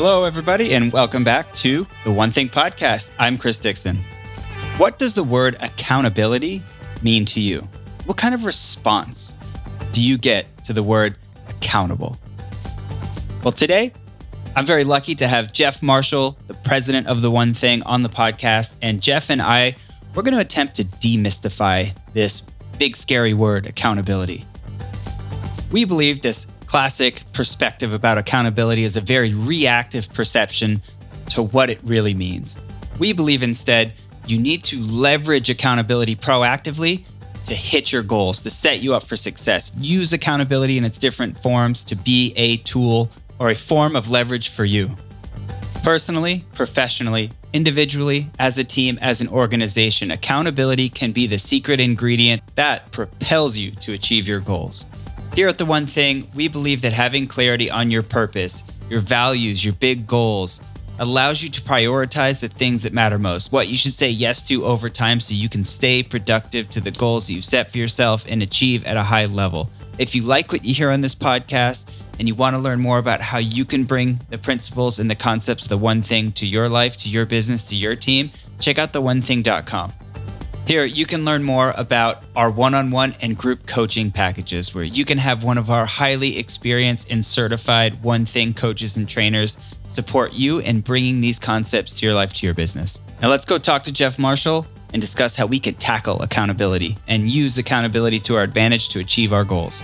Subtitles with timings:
[0.00, 3.10] Hello, everybody, and welcome back to the One Thing Podcast.
[3.18, 3.96] I'm Chris Dixon.
[4.76, 6.62] What does the word accountability
[7.02, 7.66] mean to you?
[8.04, 9.34] What kind of response
[9.92, 11.16] do you get to the word
[11.48, 12.16] accountable?
[13.42, 13.92] Well, today,
[14.54, 18.08] I'm very lucky to have Jeff Marshall, the president of The One Thing, on the
[18.08, 18.76] podcast.
[18.80, 19.74] And Jeff and I,
[20.14, 22.42] we're going to attempt to demystify this
[22.78, 24.44] big, scary word, accountability.
[25.72, 30.82] We believe this classic perspective about accountability is a very reactive perception
[31.30, 32.56] to what it really means.
[32.98, 33.94] We believe instead
[34.26, 37.04] you need to leverage accountability proactively
[37.46, 39.72] to hit your goals, to set you up for success.
[39.78, 44.50] Use accountability in its different forms to be a tool or a form of leverage
[44.50, 44.90] for you.
[45.82, 52.42] Personally, professionally, individually, as a team, as an organization, accountability can be the secret ingredient
[52.56, 54.84] that propels you to achieve your goals.
[55.38, 59.64] Here at The One Thing, we believe that having clarity on your purpose, your values,
[59.64, 60.60] your big goals,
[60.98, 64.64] allows you to prioritize the things that matter most, what you should say yes to
[64.64, 68.42] over time so you can stay productive to the goals you've set for yourself and
[68.42, 69.70] achieve at a high level.
[69.96, 72.98] If you like what you hear on this podcast and you want to learn more
[72.98, 76.68] about how you can bring the principles and the concepts the one thing to your
[76.68, 79.92] life, to your business, to your team, check out theonething.com.
[80.68, 84.84] Here, you can learn more about our one on one and group coaching packages where
[84.84, 89.56] you can have one of our highly experienced and certified one thing coaches and trainers
[89.86, 93.00] support you in bringing these concepts to your life, to your business.
[93.22, 97.30] Now, let's go talk to Jeff Marshall and discuss how we could tackle accountability and
[97.30, 99.82] use accountability to our advantage to achieve our goals.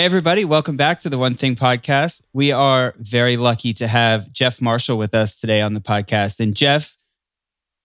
[0.00, 2.22] Hey, everybody, welcome back to the One Thing podcast.
[2.32, 6.40] We are very lucky to have Jeff Marshall with us today on the podcast.
[6.40, 6.96] And Jeff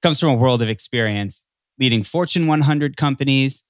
[0.02, 1.44] comes from a world of experience
[1.78, 3.66] leading Fortune 100 companies,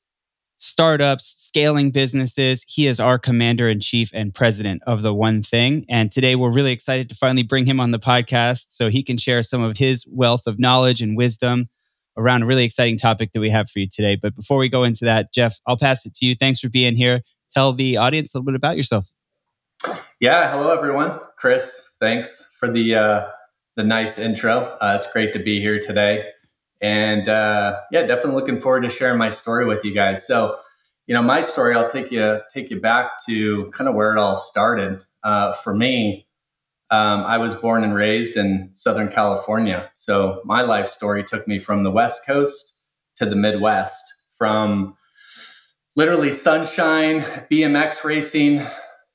[0.57, 2.63] startups, scaling businesses.
[2.67, 5.84] He is our commander in chief and president of the One Thing.
[5.89, 9.17] And today we're really excited to finally bring him on the podcast so he can
[9.17, 11.67] share some of his wealth of knowledge and wisdom
[12.16, 14.16] around a really exciting topic that we have for you today.
[14.16, 16.35] But before we go into that, Jeff, I'll pass it to you.
[16.35, 17.22] Thanks for being here
[17.55, 19.11] tell the audience a little bit about yourself.
[20.19, 21.19] Yeah, hello everyone.
[21.38, 23.27] Chris, thanks for the uh,
[23.75, 24.77] the nice intro.
[24.81, 26.25] Uh, it's great to be here today,
[26.81, 30.25] and uh, yeah, definitely looking forward to sharing my story with you guys.
[30.25, 30.57] So,
[31.07, 34.17] you know, my story, I'll take you take you back to kind of where it
[34.19, 35.01] all started.
[35.23, 36.27] Uh, for me,
[36.91, 41.59] um, I was born and raised in Southern California, so my life story took me
[41.59, 42.81] from the West Coast
[43.17, 44.03] to the Midwest,
[44.37, 44.95] from
[45.95, 48.66] literally sunshine, BMX racing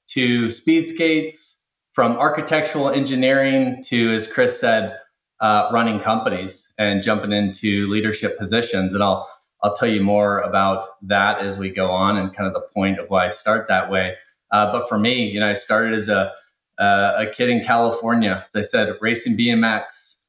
[0.09, 1.51] to speed skates,
[1.93, 4.97] from architectural engineering to, as Chris said,
[5.41, 8.95] uh, running companies and jumping into leadership positions.
[8.95, 9.29] And I'll
[9.63, 12.99] I'll tell you more about that as we go on and kind of the point
[12.99, 14.15] of why I start that way.
[14.51, 16.33] Uh, but for me, you know, I started as a
[16.79, 19.83] uh, a kid in California, as I said, racing BMX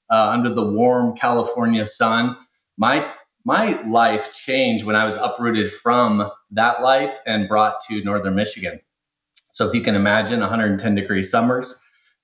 [0.09, 2.35] uh, under the warm California sun.
[2.78, 3.09] My
[3.44, 8.79] my life changed when I was uprooted from that life and brought to northern Michigan.
[9.34, 11.75] So if you can imagine 110 degree summers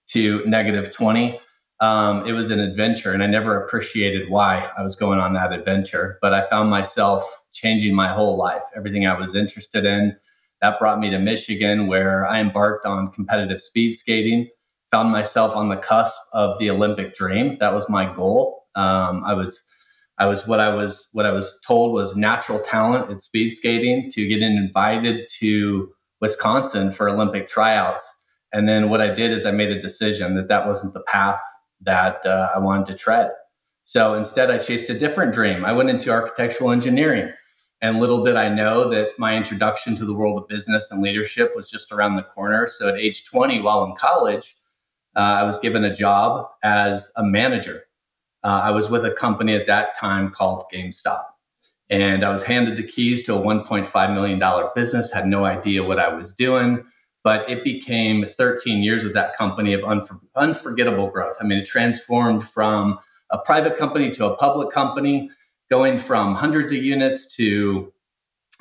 [0.07, 1.39] to negative 20,
[1.79, 5.53] um, it was an adventure, and I never appreciated why I was going on that
[5.53, 6.17] adventure.
[6.22, 7.23] But I found myself
[7.53, 10.16] changing my whole life, everything I was interested in.
[10.61, 14.49] That brought me to Michigan, where I embarked on competitive speed skating.
[14.89, 17.57] Found myself on the cusp of the Olympic dream.
[17.59, 18.66] That was my goal.
[18.75, 19.63] Um, I was
[20.19, 24.11] I was what I was what I was told was natural talent in speed skating
[24.11, 25.91] to get invited to
[26.22, 28.11] Wisconsin for Olympic tryouts.
[28.51, 31.41] And then what I did is I made a decision that that wasn't the path
[31.81, 33.31] that uh, I wanted to tread.
[33.83, 35.63] So instead, I chased a different dream.
[35.63, 37.31] I went into architectural engineering.
[37.79, 41.55] And little did I know that my introduction to the world of business and leadership
[41.55, 42.67] was just around the corner.
[42.67, 44.55] So at age 20, while in college,
[45.16, 47.84] uh, I was given a job as a manager
[48.47, 51.26] uh, I was with a company at that time called GameStop.
[51.90, 55.99] And I was handed the keys to a $1.5 million business, had no idea what
[55.99, 56.85] I was doing,
[57.26, 61.35] but it became 13 years of that company of unfor- unforgettable growth.
[61.41, 62.99] I mean, it transformed from
[63.32, 65.29] a private company to a public company,
[65.70, 67.91] going from hundreds of units to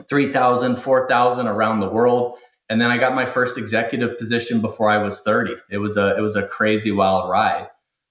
[0.08, 2.38] 3,000, 4,000 around the world.
[2.68, 5.54] And then I got my first executive position before I was 30.
[5.70, 7.68] It was a it was a crazy wild ride.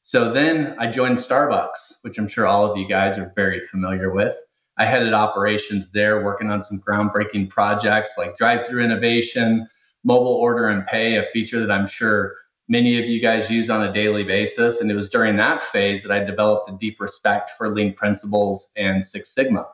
[0.07, 4.13] So then I joined Starbucks, which I'm sure all of you guys are very familiar
[4.13, 4.35] with.
[4.77, 9.65] I headed operations there, working on some groundbreaking projects like drive through innovation,
[10.03, 12.35] mobile order and pay, a feature that I'm sure
[12.69, 14.79] many of you guys use on a daily basis.
[14.79, 18.69] And it was during that phase that I developed a deep respect for lean principles
[18.77, 19.65] and Six Sigma.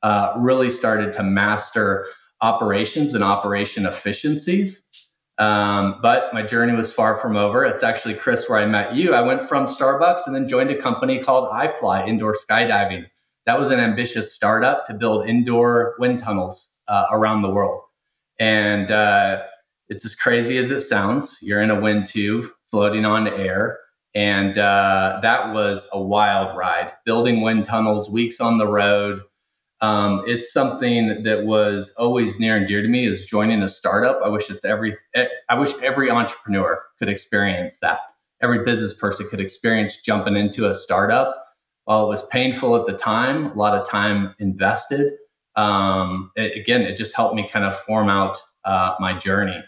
[0.00, 2.06] Uh, really started to master
[2.40, 4.88] operations and operation efficiencies.
[5.38, 7.64] Um, but my journey was far from over.
[7.64, 9.14] It's actually, Chris, where I met you.
[9.14, 13.06] I went from Starbucks and then joined a company called iFly Indoor Skydiving.
[13.46, 17.82] That was an ambitious startup to build indoor wind tunnels uh, around the world.
[18.38, 19.42] And uh,
[19.88, 21.38] it's as crazy as it sounds.
[21.42, 23.78] You're in a wind tube floating on air.
[24.14, 29.22] And uh, that was a wild ride, building wind tunnels, weeks on the road,
[29.82, 34.20] um, it's something that was always near and dear to me is joining a startup.
[34.24, 37.98] I wish it's every eh, I wish every entrepreneur could experience that.
[38.40, 41.36] Every business person could experience jumping into a startup.
[41.84, 45.14] While it was painful at the time, a lot of time invested.
[45.56, 49.60] Um, it, again, it just helped me kind of form out uh, my journey.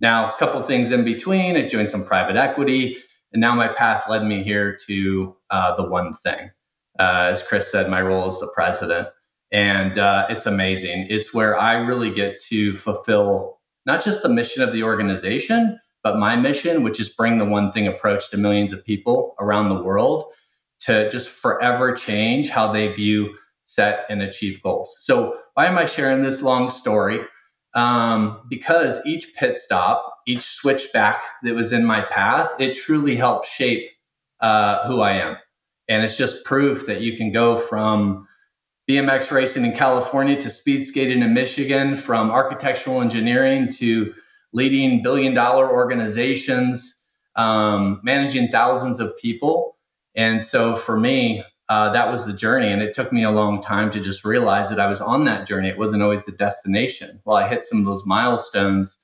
[0.00, 1.56] Now, a couple things in between.
[1.56, 2.96] I joined some private equity,
[3.32, 6.50] and now my path led me here to uh, the one thing.
[6.98, 9.08] Uh, as Chris said, my role is the president
[9.52, 11.06] and uh, it's amazing.
[11.10, 16.18] It's where I really get to fulfill not just the mission of the organization, but
[16.18, 19.82] my mission, which is bring the one thing approach to millions of people around the
[19.82, 20.32] world
[20.80, 24.96] to just forever change how they view, set, and achieve goals.
[25.00, 27.20] So, why am I sharing this long story?
[27.74, 33.46] Um, because each pit stop, each switchback that was in my path, it truly helped
[33.46, 33.88] shape
[34.40, 35.36] uh, who I am.
[35.88, 38.26] And it's just proof that you can go from
[38.92, 44.12] BMX racing in California to speed skating in Michigan, from architectural engineering to
[44.52, 46.92] leading billion dollar organizations,
[47.34, 49.78] um, managing thousands of people.
[50.14, 52.70] And so for me, uh, that was the journey.
[52.70, 55.48] And it took me a long time to just realize that I was on that
[55.48, 55.70] journey.
[55.70, 57.18] It wasn't always the destination.
[57.24, 58.98] While I hit some of those milestones,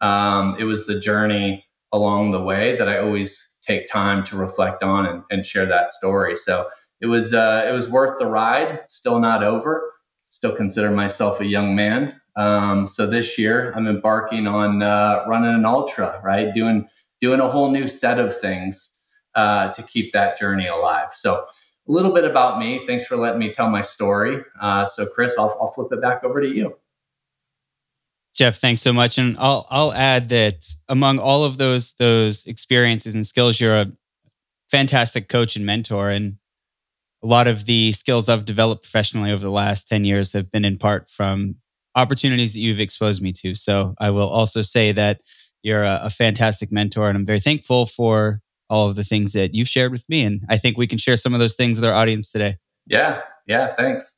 [0.00, 4.84] um, it was the journey along the way that I always take time to reflect
[4.84, 6.36] on and, and share that story.
[6.36, 6.68] So
[7.04, 8.80] it was uh, it was worth the ride.
[8.86, 9.92] Still not over.
[10.30, 12.18] Still consider myself a young man.
[12.34, 16.18] Um, so this year I'm embarking on uh, running an ultra.
[16.24, 16.88] Right, doing
[17.20, 18.88] doing a whole new set of things
[19.34, 21.10] uh, to keep that journey alive.
[21.12, 21.44] So
[21.86, 22.80] a little bit about me.
[22.86, 24.42] Thanks for letting me tell my story.
[24.58, 26.74] Uh, so Chris, I'll, I'll flip it back over to you.
[28.32, 29.18] Jeff, thanks so much.
[29.18, 33.92] And I'll I'll add that among all of those those experiences and skills, you're a
[34.70, 36.08] fantastic coach and mentor.
[36.08, 36.38] And
[37.24, 40.64] a lot of the skills I've developed professionally over the last 10 years have been
[40.64, 41.56] in part from
[41.96, 43.54] opportunities that you've exposed me to.
[43.54, 45.22] So I will also say that
[45.62, 49.54] you're a, a, fantastic mentor, and I'm very thankful for all of the things that
[49.54, 50.22] you've shared with me.
[50.22, 52.58] And I think we can share some of those things with our audience today.
[52.86, 53.22] Yeah.
[53.46, 53.74] Yeah.
[53.76, 54.14] Thanks.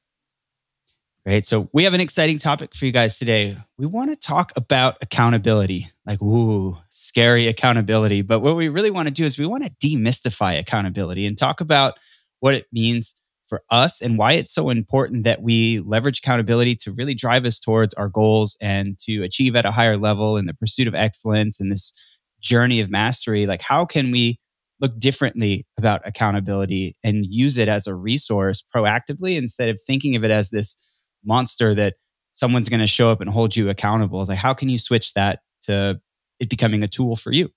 [1.24, 1.46] Great.
[1.46, 3.56] So we have an exciting topic for you guys today.
[3.78, 8.22] We want to talk about accountability, like, ooh, scary accountability.
[8.22, 11.60] But what we really want to do is we want to demystify accountability and talk
[11.60, 11.94] about
[12.40, 13.14] what it means
[13.48, 17.58] for us and why it's so important that we leverage accountability to really drive us
[17.58, 21.60] towards our goals and to achieve at a higher level in the pursuit of excellence
[21.60, 21.92] and this
[22.40, 23.46] journey of mastery.
[23.46, 24.38] Like, how can we
[24.80, 30.24] look differently about accountability and use it as a resource proactively instead of thinking of
[30.24, 30.76] it as this
[31.24, 31.94] monster that
[32.32, 34.24] someone's going to show up and hold you accountable?
[34.24, 36.00] Like, how can you switch that to
[36.38, 37.48] it becoming a tool for you?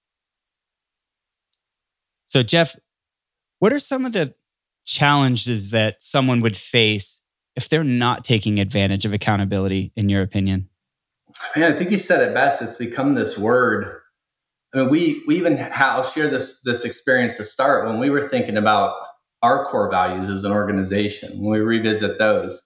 [2.27, 2.75] So, Jeff,
[3.57, 4.33] what are some of the
[4.89, 7.21] challenges that someone would face
[7.55, 10.67] if they're not taking advantage of accountability, in your opinion?
[11.55, 12.61] Man, I think you said it best.
[12.61, 14.01] It's become this word.
[14.73, 18.27] I mean, we we even I'll share this this experience to start when we were
[18.27, 18.95] thinking about
[19.41, 21.39] our core values as an organization.
[21.39, 22.61] When we revisit those,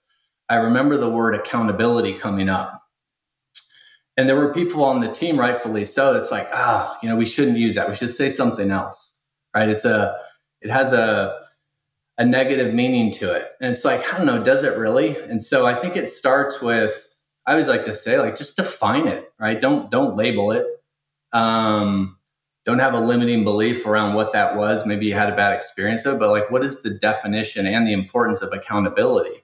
[0.49, 2.81] I remember the word accountability coming up.
[4.15, 7.15] And there were people on the team, rightfully so, It's like, ah, oh, you know,
[7.15, 7.89] we shouldn't use that.
[7.89, 9.23] We should say something else,
[9.55, 9.69] right?
[9.69, 10.15] It's a,
[10.61, 11.39] it has a,
[12.17, 13.47] a negative meaning to it.
[13.59, 15.17] And it's like, I don't know, does it really?
[15.17, 17.09] And so I think it starts with,
[17.47, 19.59] I always like to say, like, just define it, right?
[19.59, 20.65] Don't don't label it.
[21.33, 22.17] Um,
[22.65, 24.85] don't have a limiting belief around what that was.
[24.85, 27.85] Maybe you had a bad experience of, it, but like, what is the definition and
[27.85, 29.43] the importance of accountability?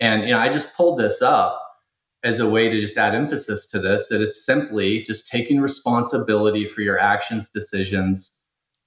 [0.00, 1.62] And you know, I just pulled this up
[2.24, 6.66] as a way to just add emphasis to this that it's simply just taking responsibility
[6.66, 8.38] for your actions, decisions,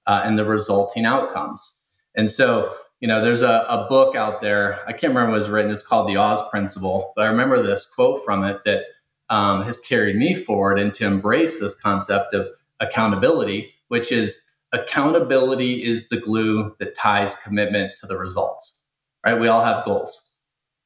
[0.06, 1.72] uh, and the resulting outcomes.
[2.16, 4.80] And so you know, there's a, a book out there.
[4.86, 5.70] I can't remember what was written.
[5.70, 7.12] It's called The Oz Principle.
[7.16, 8.82] But I remember this quote from it that
[9.30, 14.38] um, has carried me forward and to embrace this concept of accountability, which is
[14.72, 18.82] accountability is the glue that ties commitment to the results.
[19.24, 19.38] Right?
[19.40, 20.32] We all have goals,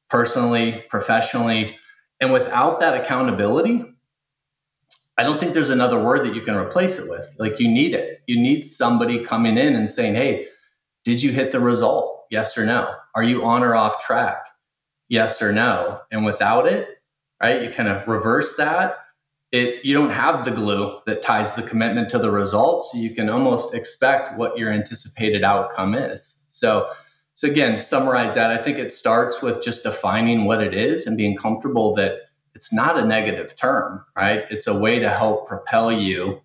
[0.09, 1.75] personally, professionally,
[2.21, 3.83] and without that accountability,
[5.17, 7.33] I don't think there's another word that you can replace it with.
[7.39, 8.21] Like you need it.
[8.27, 10.47] You need somebody coming in and saying, "Hey,
[11.05, 12.25] did you hit the result?
[12.29, 12.93] Yes or no?
[13.13, 14.47] Are you on or off track?
[15.07, 16.01] Yes or no?
[16.11, 16.89] And without it,
[17.41, 17.61] right?
[17.61, 18.97] You kind of reverse that.
[19.51, 22.89] It, you don't have the glue that ties the commitment to the results.
[22.91, 26.43] So you can almost expect what your anticipated outcome is.
[26.49, 26.89] So,
[27.35, 28.49] so again, summarize that.
[28.49, 32.17] I think it starts with just defining what it is and being comfortable that
[32.55, 34.45] it's not a negative term, right?
[34.49, 36.41] It's a way to help propel you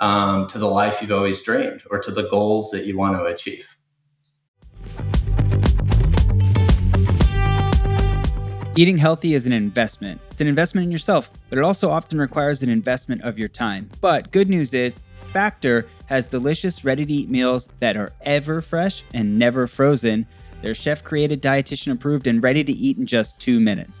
[0.00, 3.24] um, to the life you've always dreamed or to the goals that you want to
[3.24, 3.66] achieve.
[8.76, 10.20] Eating healthy is an investment.
[10.30, 13.90] It's an investment in yourself, but it also often requires an investment of your time.
[14.00, 15.00] But good news is,
[15.32, 20.26] Factor has delicious, ready to eat meals that are ever fresh and never frozen.
[20.62, 24.00] They're chef created, dietitian approved, and ready to eat in just two minutes.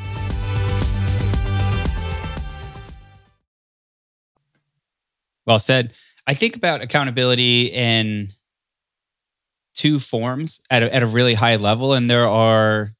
[5.51, 5.91] Well said.
[6.27, 8.29] I think about accountability in
[9.75, 12.93] two forms at a, at a really high level, and there are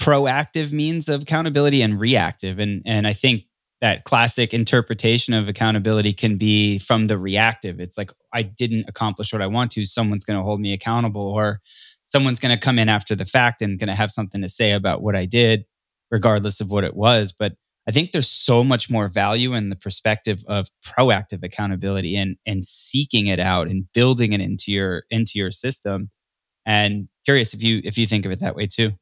[0.00, 2.58] proactive means of accountability and reactive.
[2.58, 3.42] And and I think
[3.82, 7.78] that classic interpretation of accountability can be from the reactive.
[7.78, 11.28] It's like I didn't accomplish what I want to, someone's going to hold me accountable
[11.28, 11.60] or
[12.06, 14.72] someone's going to come in after the fact and going to have something to say
[14.72, 15.66] about what I did
[16.10, 19.76] regardless of what it was, but I think there's so much more value in the
[19.76, 25.32] perspective of proactive accountability and and seeking it out and building it into your into
[25.34, 26.10] your system.
[26.64, 28.92] And curious if you if you think of it that way too.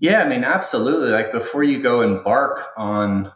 [0.00, 1.10] Yeah, I mean, absolutely.
[1.10, 3.30] Like before you go embark on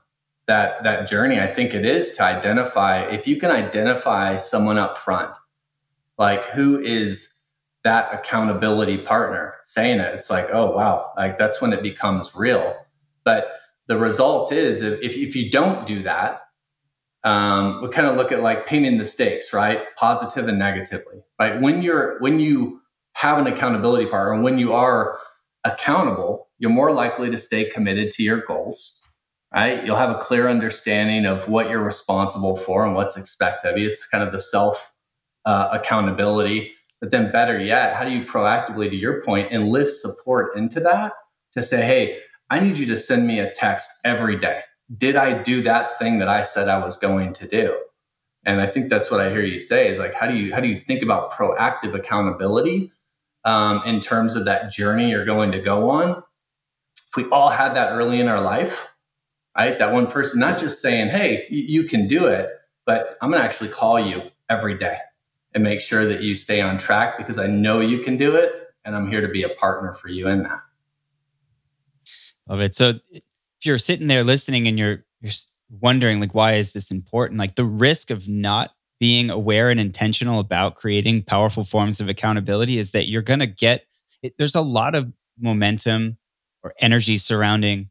[0.47, 4.99] that that journey, I think it is to identify if you can identify someone up
[4.99, 5.37] front,
[6.19, 7.29] like who is
[7.85, 10.15] that accountability partner saying it.
[10.15, 12.75] It's like, oh wow, like that's when it becomes real.
[13.25, 13.47] But
[13.87, 16.43] the result is if, if you don't do that,
[17.25, 19.81] um, we kind of look at like painting the stakes, right?
[19.97, 21.61] Positive and negatively, right?
[21.61, 22.81] When you're when you
[23.15, 25.19] have an accountability partner and when you are
[25.65, 29.01] accountable, you're more likely to stay committed to your goals,
[29.55, 29.85] right?
[29.85, 33.89] You'll have a clear understanding of what you're responsible for and what's expected of you.
[33.89, 34.93] It's kind of the self
[35.47, 36.73] uh, accountability.
[37.01, 41.13] But then, better yet, how do you proactively, to your point, enlist support into that
[41.53, 42.19] to say, hey,
[42.55, 44.61] I need you to send me a text every day.
[44.97, 47.77] Did I do that thing that I said I was going to do?
[48.47, 50.61] And I think that's what I hear you say is like, how do you how
[50.61, 52.93] do you think about proactive accountability
[53.45, 56.23] um, in terms of that journey you're going to go on?
[57.09, 58.89] If we all had that early in our life,
[59.59, 59.77] right?
[59.77, 62.51] That one person not just saying, "Hey, you can do it,"
[62.87, 64.99] but I'm going to actually call you every day
[65.55, 68.53] and make sure that you stay on track because I know you can do it,
[68.85, 70.61] and I'm here to be a partner for you in that
[72.49, 72.75] of it.
[72.75, 73.23] So if
[73.65, 75.33] you're sitting there listening and you're you're
[75.81, 77.39] wondering like why is this important?
[77.39, 82.79] Like the risk of not being aware and intentional about creating powerful forms of accountability
[82.79, 83.85] is that you're going to get
[84.23, 86.17] it, there's a lot of momentum
[86.63, 87.91] or energy surrounding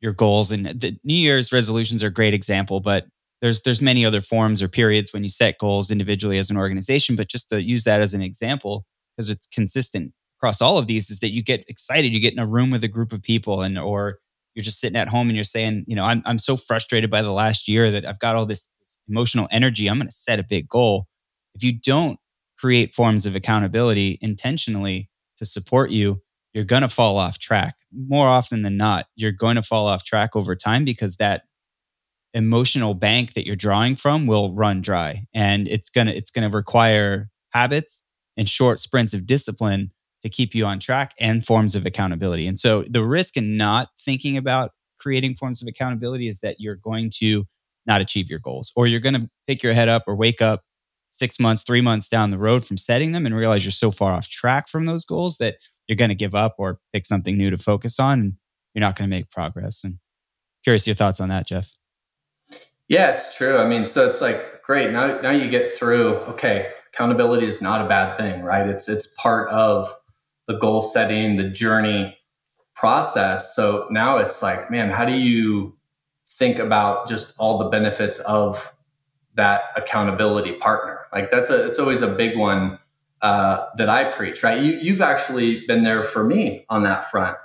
[0.00, 3.06] your goals and the New Year's resolutions are a great example, but
[3.40, 7.16] there's there's many other forms or periods when you set goals individually as an organization,
[7.16, 8.84] but just to use that as an example
[9.16, 10.12] because it's consistent
[10.44, 12.12] across all of these is that you get excited.
[12.12, 14.18] You get in a room with a group of people and or
[14.54, 17.22] you're just sitting at home and you're saying, you know, I'm I'm so frustrated by
[17.22, 19.88] the last year that I've got all this, this emotional energy.
[19.88, 21.06] I'm going to set a big goal.
[21.54, 22.18] If you don't
[22.58, 25.08] create forms of accountability intentionally
[25.38, 26.20] to support you,
[26.52, 27.76] you're going to fall off track.
[27.90, 31.44] More often than not, you're going to fall off track over time because that
[32.34, 36.48] emotional bank that you're drawing from will run dry and it's going to it's going
[36.48, 38.02] to require habits
[38.36, 39.90] and short sprints of discipline
[40.24, 42.46] to keep you on track and forms of accountability.
[42.46, 46.76] And so the risk in not thinking about creating forms of accountability is that you're
[46.76, 47.44] going to
[47.86, 50.62] not achieve your goals or you're going to pick your head up or wake up
[51.10, 54.14] six months, three months down the road from setting them and realize you're so far
[54.14, 57.50] off track from those goals that you're going to give up or pick something new
[57.50, 58.32] to focus on and
[58.72, 59.84] you're not going to make progress.
[59.84, 59.98] And
[60.64, 61.70] curious your thoughts on that, Jeff.
[62.88, 63.58] Yeah, it's true.
[63.58, 64.90] I mean, so it's like great.
[64.90, 68.68] Now now you get through, okay, accountability is not a bad thing, right?
[68.68, 69.94] It's it's part of
[70.46, 72.18] the goal setting, the journey
[72.74, 73.54] process.
[73.54, 75.76] So now it's like, man, how do you
[76.26, 78.74] think about just all the benefits of
[79.36, 81.00] that accountability partner.
[81.12, 82.78] Like that's a it's always a big one
[83.22, 84.60] uh, that I preach, right?
[84.60, 87.36] You you've actually been there for me on that front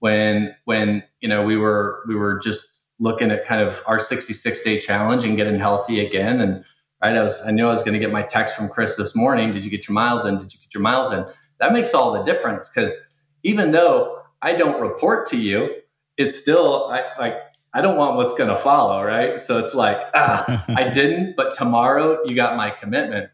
[0.00, 4.62] when when you know we were we were just looking at kind of our 66
[4.62, 6.64] day challenge and getting healthy again and
[7.02, 9.14] right I was I knew I was going to get my text from Chris this
[9.14, 11.24] morning did you get your miles in did you get your miles in
[11.60, 12.98] that makes all the difference because
[13.42, 15.68] even though I don't report to you
[16.16, 17.34] it's still I like
[17.74, 21.54] I don't want what's going to follow right so it's like ah I didn't but
[21.54, 23.30] tomorrow you got my commitment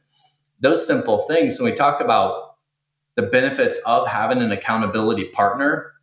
[0.60, 2.56] those simple things when we talk about
[3.16, 5.94] the benefits of having an accountability partner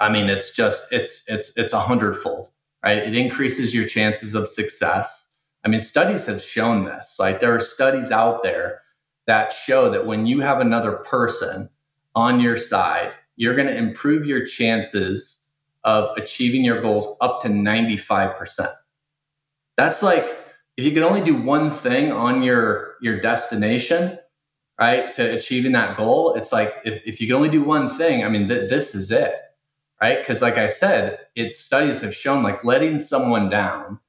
[0.00, 2.50] I mean, it's just it's it's it's a hundredfold,
[2.82, 2.98] right?
[2.98, 5.44] It increases your chances of success.
[5.64, 7.16] I mean, studies have shown this.
[7.18, 8.80] Like there are studies out there
[9.26, 11.70] that show that when you have another person
[12.14, 15.52] on your side, you're going to improve your chances
[15.84, 18.74] of achieving your goals up to 95%.
[19.76, 20.36] That's like
[20.76, 24.18] if you can only do one thing on your your destination,
[24.78, 28.24] right, to achieving that goal, it's like if, if you can only do one thing,
[28.24, 29.34] I mean, th- this is it
[30.00, 30.18] right?
[30.18, 34.00] Because, like I said, its studies have shown like letting someone down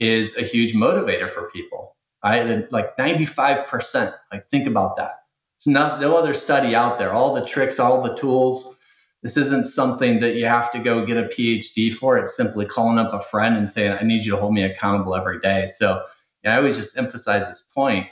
[0.00, 2.70] is a huge motivator for people, right?
[2.72, 4.14] Like 95%.
[4.32, 5.22] Like, think about that.
[5.64, 7.12] There's not, no other study out there.
[7.12, 8.76] All the tricks, all the tools.
[9.22, 12.18] This isn't something that you have to go get a PhD for.
[12.18, 15.16] It's simply calling up a friend and saying, I need you to hold me accountable
[15.16, 15.66] every day.
[15.66, 16.04] So,
[16.44, 18.06] I always just emphasize this point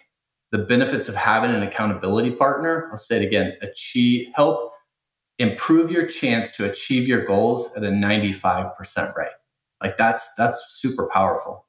[0.52, 2.88] the benefits of having an accountability partner.
[2.90, 4.72] I'll say it again achieve, help
[5.38, 9.28] improve your chance to achieve your goals at a 95% rate.
[9.82, 11.65] Like that's that's super powerful.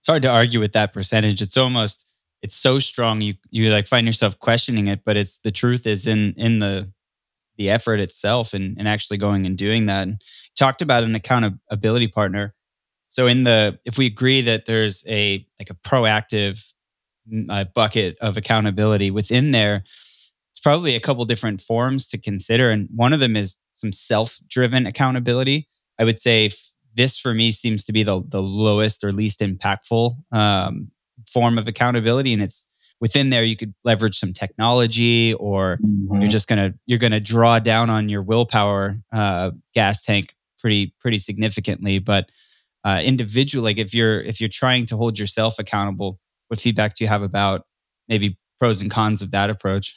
[0.00, 1.42] It's hard to argue with that percentage.
[1.42, 2.06] It's almost
[2.42, 6.06] it's so strong you you like find yourself questioning it, but it's the truth is
[6.06, 6.90] in in the
[7.56, 10.02] the effort itself and, and actually going and doing that.
[10.02, 10.22] And
[10.56, 12.54] talked about an accountability partner.
[13.10, 16.72] So in the if we agree that there's a like a proactive
[17.48, 19.84] uh, bucket of accountability within there,
[20.52, 22.70] it's probably a couple different forms to consider.
[22.70, 25.68] And one of them is some self driven accountability.
[25.98, 26.50] I would say
[27.00, 30.90] this for me seems to be the, the lowest or least impactful um,
[31.32, 32.34] form of accountability.
[32.34, 32.68] And it's
[33.00, 36.20] within there, you could leverage some technology or mm-hmm.
[36.20, 41.18] you're just to, you're to draw down on your willpower uh, gas tank pretty, pretty
[41.18, 41.98] significantly.
[41.98, 42.28] But
[42.84, 47.04] uh, individual, like if you're, if you're trying to hold yourself accountable, what feedback do
[47.04, 47.64] you have about
[48.08, 49.96] maybe pros and cons of that approach?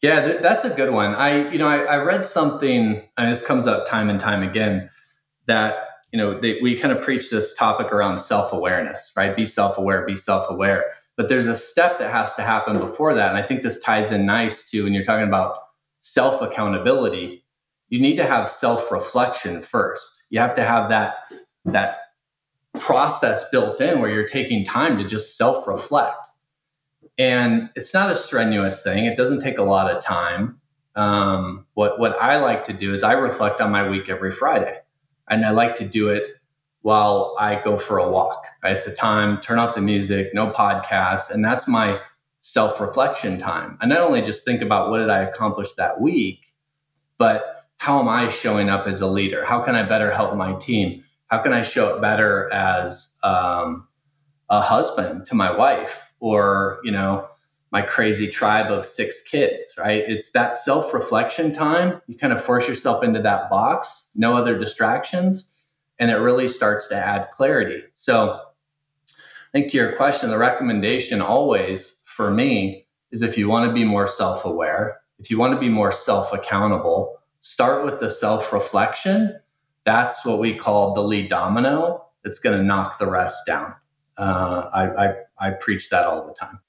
[0.00, 1.14] Yeah, th- that's a good one.
[1.14, 4.90] I, you know, I, I, read something, and this comes up time and time again,
[5.46, 9.34] that you know they, we kind of preach this topic around self-awareness, right?
[9.36, 10.92] Be self-aware, be self-aware.
[11.16, 14.10] But there's a step that has to happen before that, and I think this ties
[14.10, 15.58] in nice to when you're talking about
[16.00, 17.44] self-accountability.
[17.88, 20.24] You need to have self-reflection first.
[20.30, 21.14] You have to have that
[21.66, 21.96] that
[22.80, 26.28] process built in where you're taking time to just self-reflect
[27.18, 29.06] and it's not a strenuous thing.
[29.06, 30.60] It doesn't take a lot of time.
[30.96, 34.78] Um, what what I like to do is I reflect on my week every Friday,
[35.28, 36.28] and I like to do it
[36.82, 38.44] while I go for a walk.
[38.62, 38.76] Right?
[38.76, 42.00] It's a time turn off the music, no podcasts, and that's my
[42.38, 43.78] self reflection time.
[43.80, 46.52] I not only just think about what did I accomplish that week,
[47.18, 49.44] but how am I showing up as a leader?
[49.44, 51.04] How can I better help my team?
[51.26, 53.88] How can I show up better as um,
[54.50, 56.04] a husband to my wife?
[56.24, 57.28] or you know
[57.74, 60.04] my crazy tribe of six kids right?
[60.06, 62.00] It's that self-reflection time.
[62.06, 65.52] You kind of force yourself into that box no other distractions
[65.98, 67.82] and it really starts to add clarity.
[67.92, 68.40] So
[69.04, 73.74] i think to your question the recommendation always for me is if you want to
[73.74, 79.38] be more self-aware if you want to be more self-accountable start with the self-reflection.
[79.84, 82.06] That's what we call the lead domino.
[82.22, 83.74] That's going to knock the rest down.
[84.16, 86.60] Uh, I, I I preach that all the time.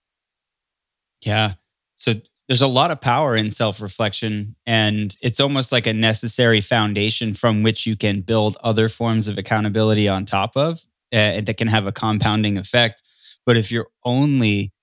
[1.21, 1.53] Yeah.
[1.95, 2.13] So
[2.47, 7.33] there's a lot of power in self reflection, and it's almost like a necessary foundation
[7.33, 11.67] from which you can build other forms of accountability on top of uh, that can
[11.67, 13.01] have a compounding effect.
[13.45, 14.73] But if you're only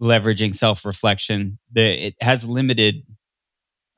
[0.00, 3.02] leveraging self reflection, it has limited,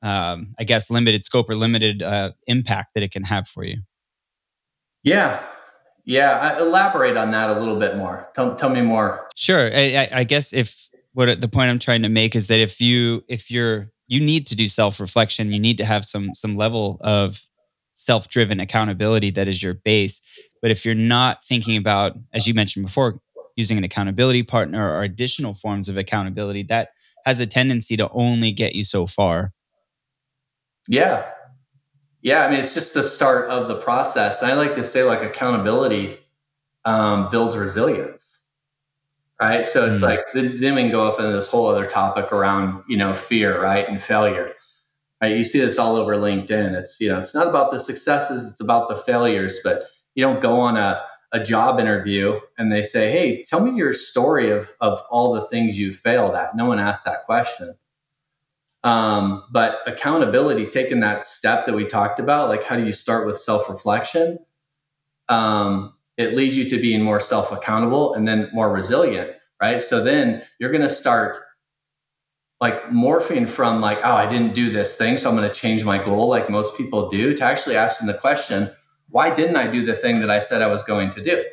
[0.01, 3.79] um, I guess, limited scope or limited uh, impact that it can have for you.
[5.03, 5.43] Yeah,
[6.05, 8.29] yeah, elaborate on that a little bit more.
[8.33, 9.27] Tell, tell me more.
[9.35, 9.69] Sure.
[9.73, 13.23] I, I guess if what the point I'm trying to make is that if you
[13.27, 16.99] if you're you need to do self reflection, you need to have some some level
[17.01, 17.41] of
[17.95, 20.21] self driven accountability that is your base.
[20.61, 23.19] But if you're not thinking about, as you mentioned before,
[23.55, 26.89] using an accountability partner or additional forms of accountability, that
[27.25, 29.53] has a tendency to only get you so far.
[30.87, 31.25] Yeah,
[32.21, 34.43] Yeah, I mean, it's just the start of the process.
[34.43, 36.19] I like to say, like, accountability
[36.85, 38.36] um, builds resilience,
[39.41, 39.65] right?
[39.65, 40.03] So it's mm.
[40.03, 43.61] like, then we can go off into this whole other topic around, you know, fear,
[43.61, 44.53] right, and failure.
[45.21, 45.35] Right?
[45.35, 46.73] You see this all over LinkedIn.
[46.73, 49.83] It's, you know, it's not about the successes, it's about the failures, but
[50.15, 53.93] you don't go on a, a job interview and they say, hey, tell me your
[53.93, 56.55] story of, of all the things you failed at.
[56.55, 57.75] No one asks that question.
[58.83, 63.25] Um, but accountability, taking that step that we talked about, like how do you start
[63.25, 64.39] with self reflection?
[65.29, 69.81] Um, it leads you to being more self accountable and then more resilient, right?
[69.81, 71.37] So then you're going to start
[72.59, 75.83] like morphing from like, oh, I didn't do this thing, so I'm going to change
[75.83, 78.71] my goal, like most people do, to actually asking the question,
[79.09, 81.45] why didn't I do the thing that I said I was going to do?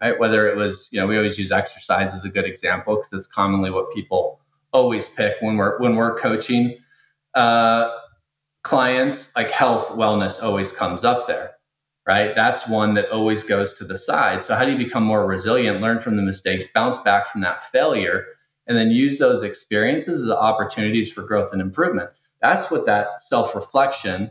[0.00, 0.18] Right?
[0.18, 3.26] Whether it was, you know, we always use exercise as a good example because it's
[3.26, 4.40] commonly what people
[4.72, 6.78] always pick when we're when we're coaching
[7.34, 7.90] uh,
[8.62, 9.34] clients.
[9.36, 11.52] Like health, wellness always comes up there,
[12.08, 12.34] right?
[12.34, 14.42] That's one that always goes to the side.
[14.42, 15.82] So how do you become more resilient?
[15.82, 18.24] Learn from the mistakes, bounce back from that failure,
[18.66, 22.08] and then use those experiences as opportunities for growth and improvement.
[22.40, 24.30] That's what that self reflection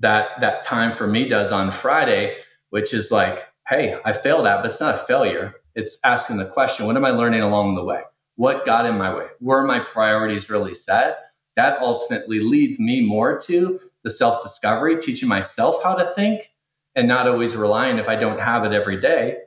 [0.00, 2.38] that that time for me does on Friday,
[2.70, 5.54] which is like, hey, I failed at, but it's not a failure.
[5.76, 8.02] It's asking the question, what am I learning along the way?
[8.34, 9.26] What got in my way?
[9.40, 11.18] Were my priorities really set?
[11.54, 16.50] That ultimately leads me more to the self discovery, teaching myself how to think
[16.94, 19.38] and not always relying, if I don't have it every day,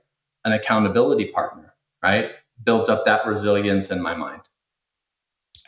[0.45, 1.73] an accountability partner,
[2.04, 2.32] right?
[2.63, 4.41] Builds up that resilience in my mind.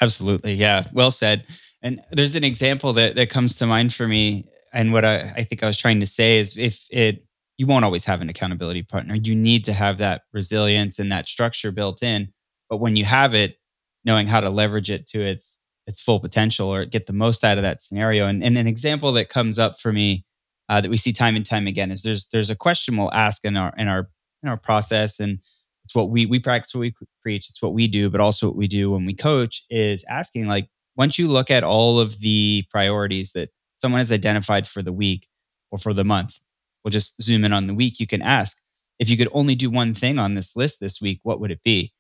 [0.01, 0.53] Absolutely.
[0.53, 0.85] Yeah.
[0.93, 1.45] Well said.
[1.81, 5.43] And there's an example that, that comes to mind for me and what I, I
[5.43, 7.23] think I was trying to say is if it
[7.57, 9.15] you won't always have an accountability partner.
[9.15, 12.33] You need to have that resilience and that structure built in.
[12.67, 13.57] But when you have it,
[14.03, 17.57] knowing how to leverage it to its its full potential or get the most out
[17.57, 18.25] of that scenario.
[18.25, 20.25] And, and an example that comes up for me
[20.69, 23.43] uh, that we see time and time again is there's there's a question we'll ask
[23.45, 24.09] in our in our
[24.41, 25.39] in our process, and
[25.85, 28.55] it's what we we practice, what we preach, it's what we do, but also what
[28.55, 32.63] we do when we coach is asking like once you look at all of the
[32.69, 35.27] priorities that someone has identified for the week
[35.71, 36.39] or for the month.
[36.83, 37.99] We'll just zoom in on the week.
[37.99, 38.57] You can ask
[38.99, 41.63] if you could only do one thing on this list this week, what would it
[41.63, 41.93] be?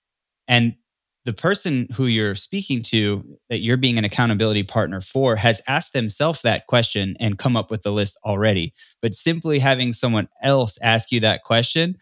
[0.47, 0.75] And
[1.25, 5.93] the person who you're speaking to that you're being an accountability partner for has asked
[5.93, 8.73] themselves that question and come up with the list already.
[9.01, 11.97] But simply having someone else ask you that question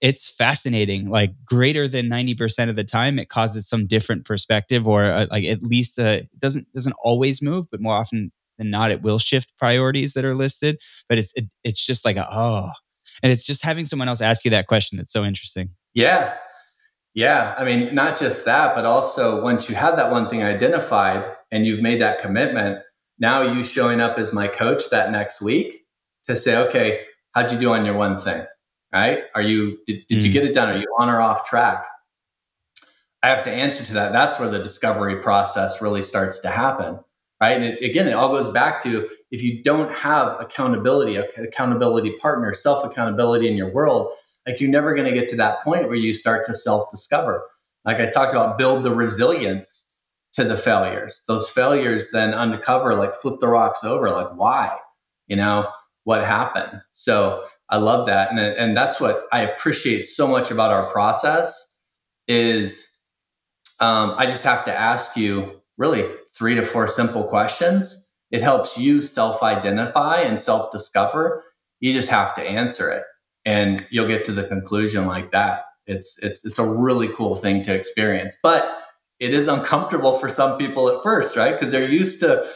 [0.00, 1.10] it's fascinating.
[1.10, 5.44] Like greater than 90% of the time it causes some different perspective or uh, like
[5.44, 9.18] at least uh, it doesn't doesn't always move but more often than not it will
[9.18, 10.80] shift priorities that are listed.
[11.06, 12.70] But it's it, it's just like a, oh.
[13.22, 15.68] And it's just having someone else ask you that question that's so interesting.
[15.92, 16.34] Yeah
[17.20, 21.30] yeah i mean not just that but also once you have that one thing identified
[21.52, 22.78] and you've made that commitment
[23.18, 25.86] now you showing up as my coach that next week
[26.26, 27.00] to say okay
[27.32, 28.44] how'd you do on your one thing?
[28.92, 29.24] Right?
[29.34, 30.22] Are you did, did mm.
[30.24, 30.68] you get it done?
[30.68, 31.86] Are you on or off track?
[33.22, 34.12] I have to answer to that.
[34.12, 36.98] That's where the discovery process really starts to happen
[37.40, 37.56] right?
[37.56, 42.52] And it, again, it all goes back to if you don't have accountability, accountability partner,
[42.52, 44.12] self accountability in your world,
[44.46, 47.46] like you're never going to get to that point where you start to self discover.
[47.84, 49.86] Like I talked about, build the resilience
[50.34, 51.22] to the failures.
[51.28, 54.76] Those failures then uncover, like flip the rocks over, like why,
[55.26, 55.68] you know,
[56.04, 56.80] what happened.
[56.92, 61.58] So I love that, and and that's what I appreciate so much about our process
[62.28, 62.88] is
[63.80, 66.04] um, I just have to ask you really
[66.36, 68.08] three to four simple questions.
[68.30, 71.44] It helps you self identify and self discover.
[71.80, 73.04] You just have to answer it
[73.44, 75.64] and you'll get to the conclusion like that.
[75.86, 78.70] It's, it's, it's a really cool thing to experience, but
[79.18, 81.52] it is uncomfortable for some people at first, right?
[81.52, 82.48] Because they're used to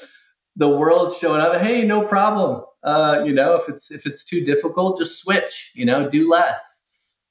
[0.56, 1.60] the world showing up.
[1.60, 2.64] Hey, no problem.
[2.82, 5.72] Uh, you know, if it's if it's too difficult, just switch.
[5.74, 6.82] You know, do less.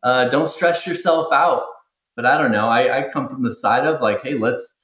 [0.04, 1.64] Uh, don't stress yourself out.
[2.16, 2.68] But I don't know.
[2.68, 4.76] I, I come from the side of like, hey, let's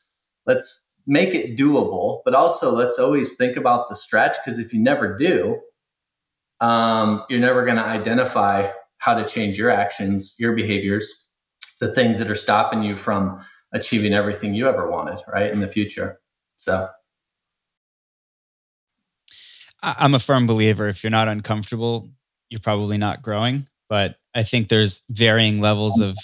[0.46, 4.80] let's make it doable, but also let's always think about the stretch because if you
[4.80, 5.60] never do,
[6.62, 11.30] um, you're never going to identify how to change your actions, your behaviors,
[11.80, 15.68] the things that are stopping you from achieving everything you ever wanted, right, in the
[15.68, 16.20] future.
[16.58, 16.90] So.
[19.82, 22.10] I'm a firm believer if you're not uncomfortable,
[22.50, 23.68] you're probably not growing.
[23.88, 26.18] But I think there's varying levels of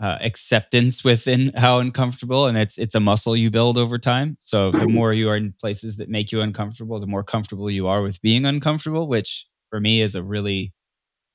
[0.00, 4.70] uh, acceptance within how uncomfortable and it's it's a muscle you build over time so
[4.70, 8.02] the more you are in places that make you uncomfortable the more comfortable you are
[8.02, 9.46] with being uncomfortable which
[9.76, 10.72] for me is a really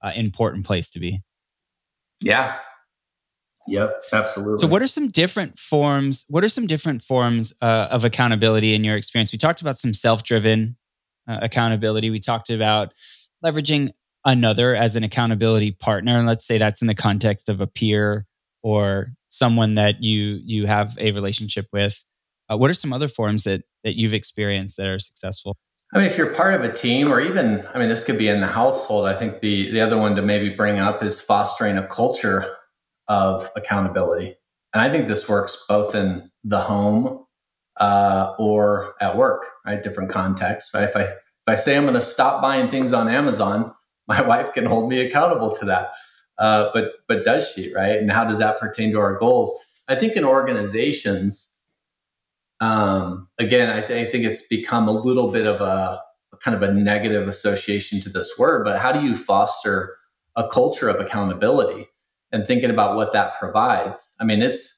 [0.04, 1.22] uh, important place to be
[2.22, 2.58] yeah
[3.68, 8.04] yep absolutely so what are some different forms what are some different forms uh, of
[8.04, 10.76] accountability in your experience we talked about some self-driven
[11.28, 12.10] uh, accountability.
[12.10, 12.94] We talked about
[13.44, 13.92] leveraging
[14.26, 18.26] another as an accountability partner, and let's say that's in the context of a peer
[18.64, 22.04] or someone that you you have a relationship with.
[22.52, 25.58] Uh, what are some other forms that that you've experienced that are successful?
[25.94, 28.30] I mean, if you're part of a team, or even, I mean, this could be
[28.30, 29.08] in the household.
[29.08, 32.56] I think the the other one to maybe bring up is fostering a culture
[33.10, 34.38] of accountability,
[34.74, 37.26] and I think this works both in the home
[37.78, 39.84] uh, or at work, right?
[39.84, 40.74] Different contexts.
[40.74, 40.84] Right?
[40.84, 43.74] If I if I say I'm going to stop buying things on Amazon,
[44.08, 45.92] my wife can hold me accountable to that.
[46.38, 47.98] Uh, but but does she, right?
[47.98, 49.54] And how does that pertain to our goals?
[49.90, 51.51] I think in organizations,
[52.62, 56.02] um, again, I, th- I think it's become a little bit of a,
[56.42, 58.66] kind of a negative association to this word.
[58.66, 59.98] But how do you foster
[60.38, 61.90] a culture of accountability
[62.32, 64.12] and thinking about what that provides?
[64.22, 64.78] I mean, it's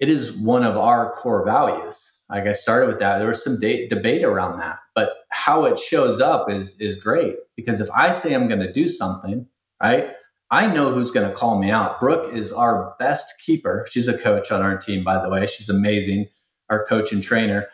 [0.00, 2.06] it is one of our core values.
[2.30, 5.78] Like I started with that, there was some de- debate around that, but how it
[5.78, 9.46] shows up is is great because if I say I'm going to do something,
[9.82, 10.10] right,
[10.50, 12.00] I know who's going to call me out.
[12.00, 13.86] Brooke is our best keeper.
[13.90, 15.46] She's a coach on our team, by the way.
[15.46, 16.28] She's amazing,
[16.70, 17.66] our coach and trainer.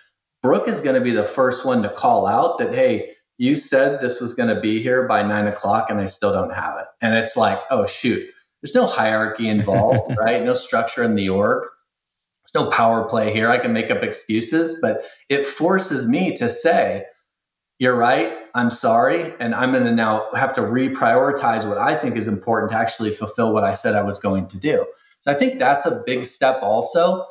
[0.43, 4.01] Brooke is going to be the first one to call out that, hey, you said
[4.01, 6.87] this was going to be here by nine o'clock and I still don't have it.
[7.01, 8.29] And it's like, oh, shoot,
[8.63, 10.43] there's no hierarchy involved, right?
[10.43, 11.65] No structure in the org
[12.43, 13.51] There's no power play here.
[13.51, 17.05] I can make up excuses, but it forces me to say,
[17.79, 18.33] you're right.
[18.55, 19.35] I'm sorry.
[19.39, 23.11] And I'm going to now have to reprioritize what I think is important to actually
[23.11, 24.87] fulfill what I said I was going to do.
[25.21, 27.27] So I think that's a big step also.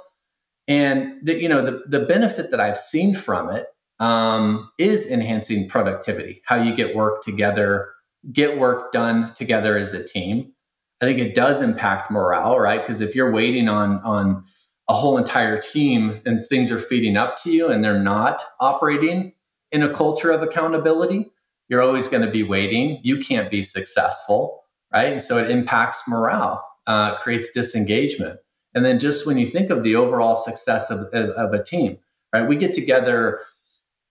[0.68, 3.68] And the, you know, the, the benefit that I've seen from it
[4.00, 7.94] um, is enhancing productivity, how you get work together,
[8.32, 10.54] get work done together as a team.
[11.02, 12.82] I think it does impact morale, right?
[12.82, 14.44] Because if you're waiting on on
[14.88, 19.34] a whole entire team and things are feeding up to you and they're not operating
[19.72, 21.32] in a culture of accountability,
[21.68, 23.00] you're always going to be waiting.
[23.04, 25.12] You can't be successful, right?
[25.12, 28.40] And so it impacts morale, uh, creates disengagement.
[28.76, 31.98] And then just when you think of the overall success of, of, a team,
[32.34, 32.48] right?
[32.48, 33.40] We get together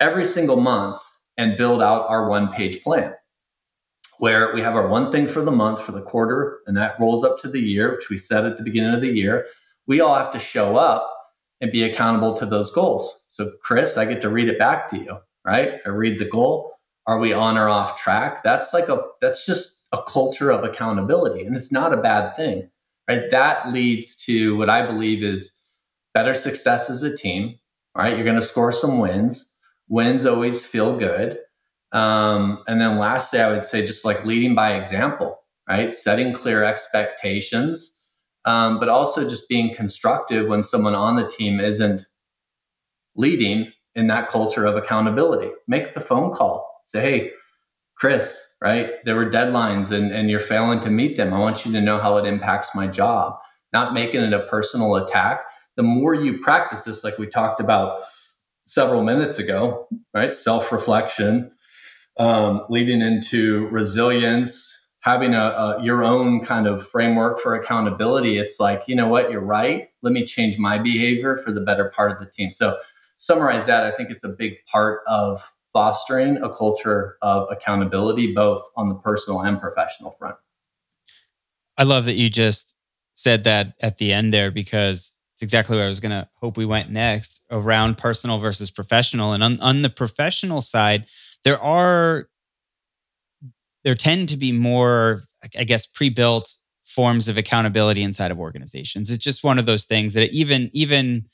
[0.00, 0.98] every single month
[1.36, 3.14] and build out our one page plan
[4.18, 7.24] where we have our one thing for the month for the quarter and that rolls
[7.24, 9.46] up to the year which we set at the beginning of the year
[9.86, 11.10] we all have to show up
[11.60, 13.20] and be accountable to those goals.
[13.28, 15.80] So, Chris, I get to read it back to you, right?
[15.84, 16.72] I read the goal.
[17.06, 18.42] Are we on or off track?
[18.42, 21.44] That's like a, that's just a culture of accountability.
[21.44, 22.70] And it's not a bad thing,
[23.08, 23.30] right?
[23.30, 25.52] That leads to what I believe is
[26.14, 27.58] better success as a team,
[27.96, 28.16] right?
[28.16, 29.56] You're going to score some wins.
[29.88, 31.38] Wins always feel good.
[31.92, 35.94] Um, and then lastly, I would say just like leading by example, right?
[35.94, 37.92] Setting clear expectations
[38.46, 42.06] um, but also just being constructive when someone on the team isn't
[43.16, 45.50] leading in that culture of accountability.
[45.68, 46.82] Make the phone call.
[46.86, 47.32] Say, hey,
[47.96, 48.92] Chris, right?
[49.04, 51.34] There were deadlines and, and you're failing to meet them.
[51.34, 53.38] I want you to know how it impacts my job.
[53.74, 55.44] Not making it a personal attack.
[55.76, 58.00] The more you practice this, like we talked about
[58.64, 60.34] several minutes ago, right?
[60.34, 61.52] Self reflection,
[62.18, 68.58] um, leading into resilience, having a, a, your own kind of framework for accountability it's
[68.58, 72.10] like you know what you're right let me change my behavior for the better part
[72.10, 72.74] of the team so
[73.18, 78.62] summarize that i think it's a big part of fostering a culture of accountability both
[78.76, 80.36] on the personal and professional front
[81.76, 82.74] i love that you just
[83.14, 86.56] said that at the end there because it's exactly where i was going to hope
[86.56, 91.06] we went next around personal versus professional and on, on the professional side
[91.44, 92.28] there are
[93.84, 95.24] there tend to be more,
[95.56, 96.52] I guess, pre-built
[96.86, 99.10] forms of accountability inside of organizations.
[99.10, 101.26] It's just one of those things that even even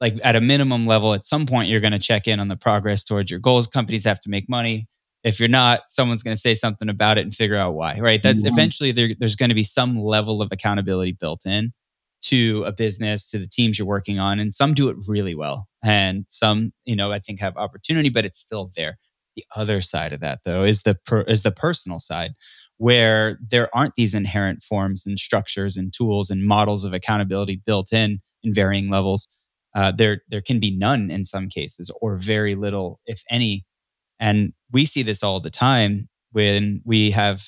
[0.00, 2.56] like at a minimum level, at some point you're going to check in on the
[2.56, 3.66] progress towards your goals.
[3.66, 4.88] Companies have to make money.
[5.24, 7.98] If you're not, someone's going to say something about it and figure out why.
[7.98, 8.22] Right?
[8.22, 11.72] That's eventually there, there's going to be some level of accountability built in
[12.20, 15.68] to a business, to the teams you're working on, and some do it really well,
[15.82, 18.98] and some, you know, I think have opportunity, but it's still there.
[19.36, 22.32] The other side of that, though, is the per, is the personal side,
[22.78, 27.92] where there aren't these inherent forms and structures and tools and models of accountability built
[27.92, 29.28] in in varying levels.
[29.78, 33.64] Uh, there there can be none in some cases, or very little, if any.
[34.18, 37.44] And we see this all the time when we have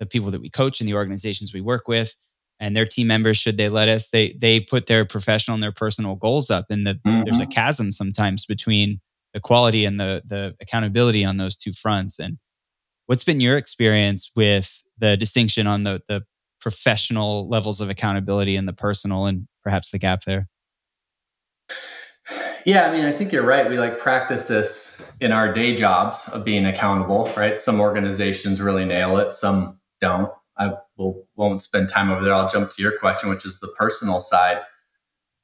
[0.00, 2.14] the people that we coach and the organizations we work with
[2.58, 5.72] and their team members should they let us they they put their professional and their
[5.84, 7.24] personal goals up and the, mm-hmm.
[7.24, 7.50] there's a mm-hmm.
[7.50, 8.98] chasm sometimes between
[9.34, 12.18] the quality and the the accountability on those two fronts.
[12.18, 12.38] And
[13.04, 16.22] what's been your experience with the distinction on the the
[16.58, 20.48] professional levels of accountability and the personal and perhaps the gap there?
[22.64, 23.70] Yeah, I mean, I think you're right.
[23.70, 27.60] We like practice this in our day jobs of being accountable, right?
[27.60, 30.32] Some organizations really nail it, some don't.
[30.58, 32.34] I will, won't spend time over there.
[32.34, 34.62] I'll jump to your question, which is the personal side.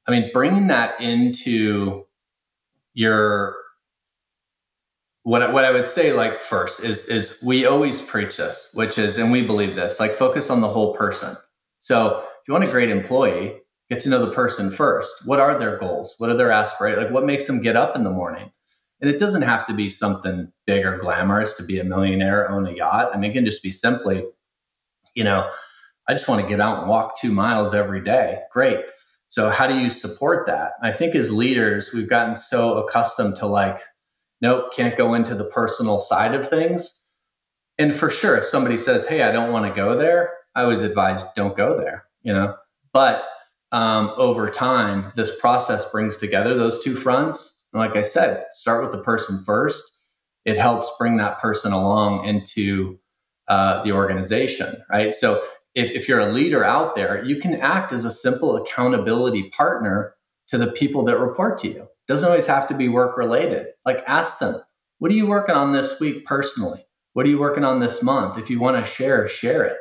[0.05, 2.05] I mean, bringing that into
[2.93, 3.55] your
[5.23, 9.17] what what I would say like first is is we always preach this, which is
[9.17, 11.37] and we believe this, like focus on the whole person.
[11.79, 13.62] So if you want a great employee,
[13.93, 15.25] get to know the person first.
[15.25, 16.15] What are their goals?
[16.17, 17.03] What are their aspirations?
[17.03, 18.51] Like what makes them get up in the morning?
[19.01, 22.65] And it doesn't have to be something big or glamorous to be a millionaire, own
[22.67, 23.11] a yacht.
[23.13, 24.23] I mean, it can just be simply,
[25.13, 25.49] you know,
[26.07, 28.39] I just want to get out and walk two miles every day.
[28.51, 28.79] Great.
[29.27, 30.73] So how do you support that?
[30.81, 33.79] I think as leaders, we've gotten so accustomed to like,
[34.41, 36.89] nope, can't go into the personal side of things.
[37.77, 40.81] And for sure, if somebody says, hey, I don't want to go there, I was
[40.81, 42.55] advised don't go there, you know.
[42.93, 43.23] But
[43.73, 47.67] um, over time, this process brings together those two fronts.
[47.73, 49.83] And like I said, start with the person first.
[50.45, 52.99] It helps bring that person along into
[53.47, 55.13] uh, the organization, right?
[55.13, 59.49] So if, if you're a leader out there, you can act as a simple accountability
[59.49, 60.13] partner
[60.49, 61.87] to the people that report to you.
[62.07, 63.67] Doesn't always have to be work related.
[63.85, 64.61] Like ask them,
[64.99, 66.85] what are you working on this week personally?
[67.13, 68.37] What are you working on this month?
[68.37, 69.77] If you want to share, share it.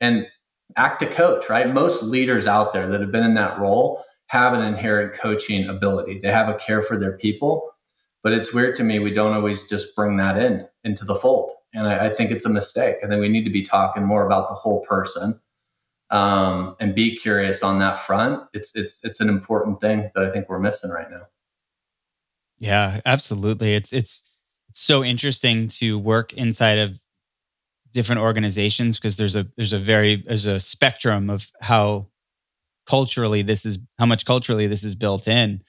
[0.00, 0.26] And
[0.76, 1.72] act a coach, right?
[1.72, 6.20] Most leaders out there that have been in that role have an inherent coaching ability.
[6.20, 7.70] They have a care for their people,
[8.22, 11.52] but it's weird to me we don't always just bring that in into the fold,
[11.74, 12.96] and I, I think it's a mistake.
[13.02, 15.40] I think we need to be talking more about the whole person
[16.10, 18.42] um, and be curious on that front.
[18.52, 21.26] It's it's it's an important thing that I think we're missing right now.
[22.58, 23.74] Yeah, absolutely.
[23.74, 24.22] It's it's
[24.68, 27.00] it's so interesting to work inside of
[27.92, 32.06] different organizations because there's a there's a very there's a spectrum of how
[32.86, 35.62] culturally this is how much culturally this is built in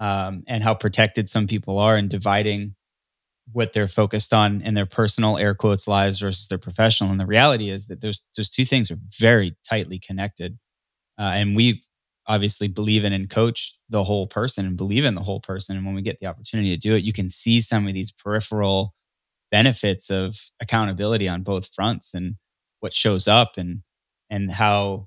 [0.00, 2.74] um, and how protected some people are in dividing
[3.52, 7.10] what they're focused on in their personal air quotes lives versus their professional.
[7.10, 10.58] And the reality is that those those two things are very tightly connected.
[11.18, 11.82] Uh, and we
[12.26, 15.76] obviously believe in and coach the whole person and believe in the whole person.
[15.76, 18.12] And when we get the opportunity to do it you can see some of these
[18.12, 18.94] peripheral
[19.52, 22.34] benefits of accountability on both fronts and
[22.80, 23.82] what shows up and
[24.30, 25.06] and how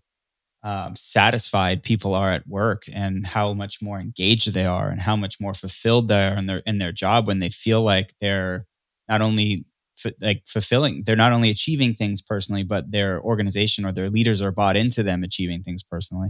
[0.63, 5.15] um, satisfied people are at work and how much more engaged they are and how
[5.15, 8.65] much more fulfilled they are in their in their job when they feel like they're
[9.09, 9.65] not only
[10.03, 14.41] f- like fulfilling they're not only achieving things personally but their organization or their leaders
[14.41, 16.29] are bought into them achieving things personally.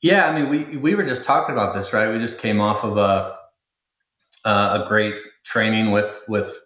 [0.00, 2.10] Yeah i mean we we were just talking about this right?
[2.10, 3.36] We just came off of a
[4.44, 6.56] uh, a great training with with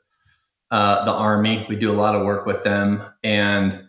[0.70, 1.66] uh, the army.
[1.68, 3.88] We do a lot of work with them, and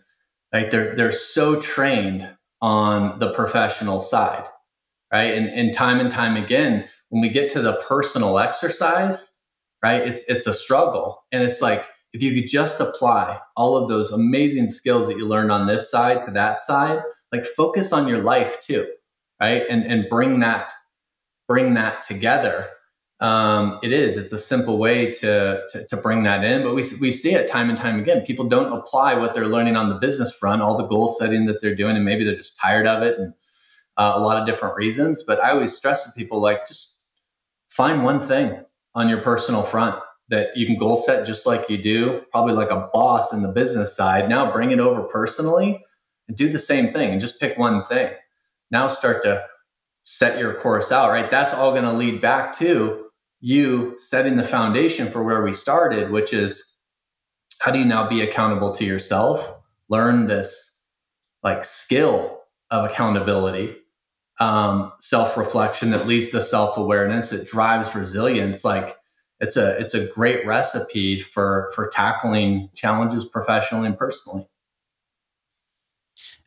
[0.52, 2.28] like they're they're so trained
[2.60, 4.46] on the professional side,
[5.12, 5.34] right?
[5.34, 9.30] And and time and time again, when we get to the personal exercise,
[9.82, 13.88] right, it's it's a struggle, and it's like if you could just apply all of
[13.88, 18.08] those amazing skills that you learned on this side to that side, like focus on
[18.08, 18.88] your life too,
[19.40, 19.62] right?
[19.68, 20.68] And and bring that
[21.48, 22.68] bring that together
[23.20, 24.16] um, it is.
[24.16, 27.48] It's a simple way to, to, to bring that in, but we we see it
[27.48, 28.24] time and time again.
[28.24, 31.60] People don't apply what they're learning on the business front, all the goal setting that
[31.60, 33.34] they're doing, and maybe they're just tired of it, and
[33.96, 35.24] uh, a lot of different reasons.
[35.26, 37.08] But I always stress to people like just
[37.70, 38.62] find one thing
[38.94, 39.96] on your personal front
[40.28, 43.48] that you can goal set just like you do, probably like a boss in the
[43.52, 44.28] business side.
[44.28, 45.84] Now bring it over personally
[46.28, 48.12] and do the same thing, and just pick one thing.
[48.70, 49.44] Now start to
[50.04, 51.10] set your course out.
[51.10, 53.06] Right, that's all going to lead back to
[53.40, 56.64] you setting the foundation for where we started, which is
[57.60, 59.54] how do you now be accountable to yourself,
[59.88, 60.64] learn this
[61.42, 63.76] like skill of accountability,
[64.40, 68.64] um, self-reflection that leads to self-awareness, it drives resilience.
[68.64, 68.96] Like
[69.40, 74.48] it's a it's a great recipe for for tackling challenges professionally and personally.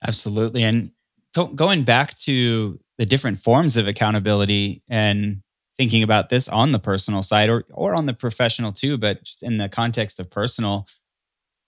[0.06, 0.92] Absolutely, and
[1.34, 5.42] go, going back to the different forms of accountability and
[5.78, 9.44] thinking about this on the personal side or or on the professional too, but just
[9.44, 10.88] in the context of personal,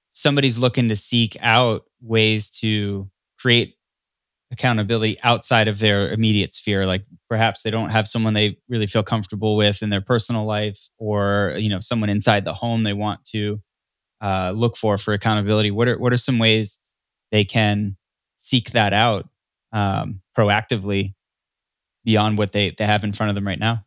[0.10, 3.76] somebody's looking to seek out ways to create
[4.51, 6.86] accountability outside of their immediate sphere.
[6.86, 10.80] Like perhaps they don't have someone they really feel comfortable with in their personal life
[10.97, 13.60] or you know someone inside the home they want to
[14.22, 15.72] uh, look for for accountability.
[15.72, 16.80] What are what are some ways
[17.32, 17.97] they can
[18.38, 19.28] seek that out
[19.72, 21.16] um, proactively
[22.06, 23.84] beyond what they they have in front of them right now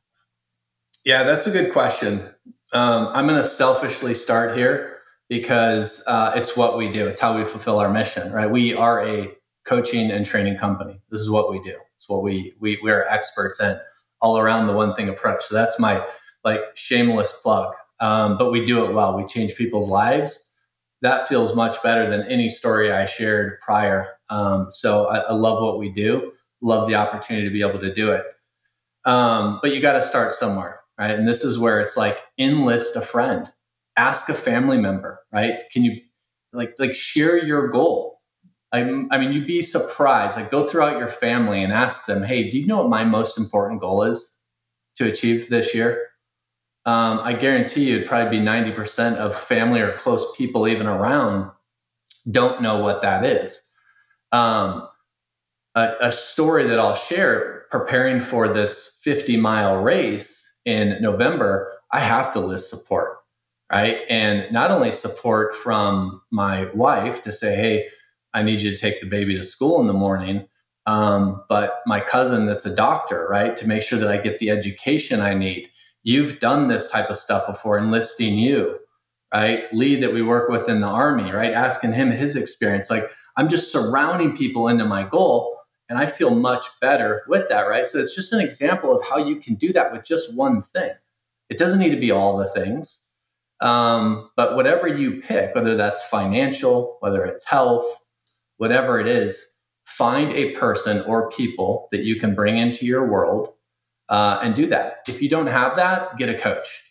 [1.07, 2.28] yeah, that's a good question.
[2.72, 4.98] Um, I'm going to selfishly start here
[5.28, 7.07] because uh, it's what we do.
[7.07, 8.50] It's how we fulfill our mission, right?
[8.50, 9.32] We are a
[9.64, 11.00] coaching and training company.
[11.09, 11.76] This is what we do.
[11.94, 13.78] It's what we we we are experts in.
[14.20, 15.44] all around the one thing approach.
[15.44, 16.04] So that's my
[16.44, 17.74] like shameless plug.
[18.00, 19.16] Um, but we do it well.
[19.16, 20.42] We change people's lives.
[21.02, 24.09] That feels much better than any story I shared prior.
[24.28, 26.32] Um, so I, I, love what we do.
[26.61, 28.24] Love the opportunity to be able to do it.
[29.04, 31.11] Um, but you got to start somewhere, right?
[31.11, 33.51] And this is where it's like enlist a friend,
[33.97, 35.61] ask a family member, right?
[35.72, 36.01] Can you
[36.53, 38.20] like like share your goal?
[38.72, 40.36] I, I mean, you'd be surprised.
[40.36, 43.38] Like, go throughout your family and ask them, "Hey, do you know what my most
[43.38, 44.28] important goal is
[44.97, 46.07] to achieve this year?"
[46.86, 51.51] um, I guarantee you it'd probably be 90% of family or close people even around
[52.30, 53.61] don't know what that is.
[54.30, 54.88] Um,
[55.74, 62.01] a, a, story that I'll share preparing for this 50 mile race in November, I
[62.01, 63.19] have to list support,
[63.73, 64.03] right?
[64.11, 67.89] And not only support from my wife to say, hey,
[68.35, 70.49] I need you to take the baby to school in the morning,
[70.87, 73.57] um, but my cousin that's a doctor, right?
[73.59, 75.71] To make sure that I get the education I need
[76.07, 78.79] you've done this type of stuff before, enlisting you,
[79.35, 79.64] right?
[79.75, 81.53] Lee that we work with in the army, right?
[81.53, 82.91] Asking him his experience.
[82.91, 83.05] Like
[83.37, 85.55] I'm just surrounding people into my goal
[85.89, 87.87] and I feel much better with that, right?
[87.87, 90.91] So it's just an example of how you can do that with just one thing.
[91.49, 93.09] It doesn't need to be all the things.
[93.61, 97.87] Um, but whatever you pick, whether that's financial, whether it's health,
[98.59, 99.43] whatever it is,
[99.84, 103.55] find a person or people that you can bring into your world
[104.09, 104.99] uh, and do that.
[105.09, 106.82] If you don't have that, get a coach.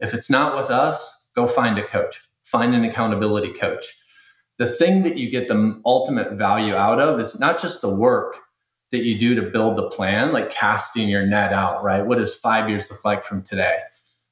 [0.00, 3.84] If it's not with us, go find a coach, find an accountability coach.
[4.58, 8.38] The thing that you get the ultimate value out of is not just the work
[8.94, 12.04] that you do to build the plan, like casting your net out, right?
[12.04, 13.78] What does five years look like from today?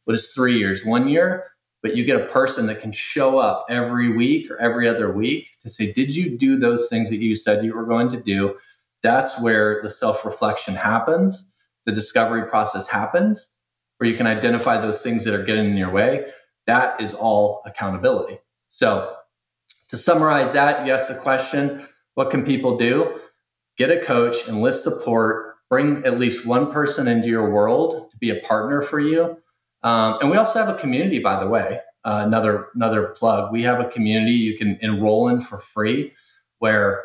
[0.04, 1.48] What is three years, one year?
[1.82, 5.48] But you get a person that can show up every week or every other week
[5.60, 8.56] to say, Did you do those things that you said you were going to do?
[9.02, 11.52] That's where the self reflection happens
[11.84, 13.56] the discovery process happens,
[13.98, 16.26] where you can identify those things that are getting in your way,
[16.66, 18.38] that is all accountability.
[18.68, 19.16] So,
[19.88, 23.20] to summarize that, you asked the question what can people do?
[23.82, 28.30] Get a coach, enlist support, bring at least one person into your world to be
[28.30, 29.36] a partner for you.
[29.82, 31.80] Um, and we also have a community, by the way.
[32.04, 33.50] Uh, another another plug.
[33.50, 36.12] We have a community you can enroll in for free,
[36.60, 37.02] where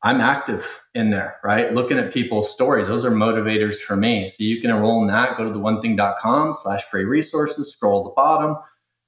[0.00, 0.64] I'm active
[0.94, 1.74] in there, right?
[1.74, 2.86] Looking at people's stories.
[2.86, 4.28] Those are motivators for me.
[4.28, 5.36] So you can enroll in that.
[5.36, 8.58] Go to the one thing.com slash free resources, scroll to the bottom,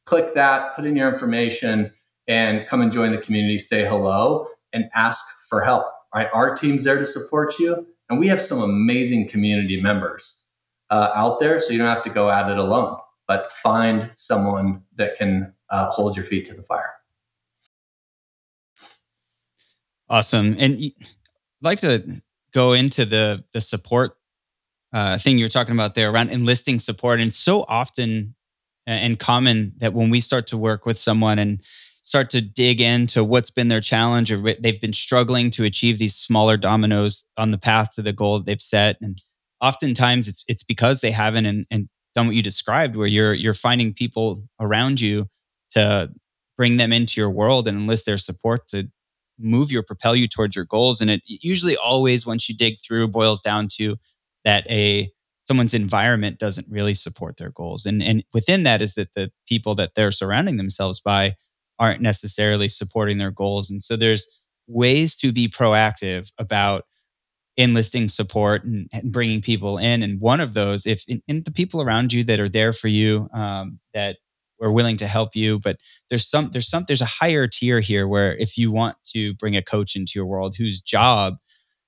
[0.05, 1.93] click that, put in your information,
[2.27, 5.94] and come and join the community, say hello, and ask for help.
[6.15, 6.29] Right?
[6.33, 7.87] Our team's there to support you.
[8.09, 10.45] And we have some amazing community members
[10.91, 11.59] uh, out there.
[11.59, 15.91] So you don't have to go at it alone, but find someone that can uh,
[15.91, 16.93] hold your feet to the fire.
[20.09, 20.55] Awesome.
[20.59, 20.93] And I'd
[21.63, 24.17] like to go into the the support
[24.93, 27.21] uh, thing you're talking about there around enlisting support.
[27.21, 28.35] And so often
[28.87, 31.61] and common that when we start to work with someone and
[32.05, 36.15] start to dig into what's been their challenge or they've been struggling to achieve these
[36.15, 39.19] smaller dominoes on the path to the goal that they've set and
[39.61, 43.55] oftentimes it's it's because they haven't and, and done what you described where you're you're
[43.55, 45.27] finding people around you
[45.71, 46.09] to
[46.57, 48.89] bring them into your world and enlist their support to
[49.39, 51.01] move you or propel you towards your goals.
[51.01, 53.97] And it usually always, once you dig through, boils down to
[54.45, 55.11] that a
[55.43, 57.85] someone's environment doesn't really support their goals.
[57.87, 61.35] And and within that is that the people that they're surrounding themselves by
[61.79, 63.71] aren't necessarily supporting their goals.
[63.71, 64.27] And so there's
[64.67, 66.85] ways to be proactive about
[67.57, 70.03] enlisting support and, and bringing people in.
[70.03, 73.29] And one of those, if in the people around you that are there for you,
[73.33, 74.17] um, that
[74.61, 75.77] we're willing to help you but
[76.11, 79.57] there's some there's some there's a higher tier here where if you want to bring
[79.57, 81.35] a coach into your world whose job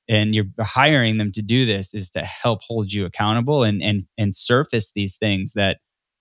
[0.09, 4.05] and you're hiring them to do this is to help hold you accountable and and
[4.19, 5.79] and surface these things that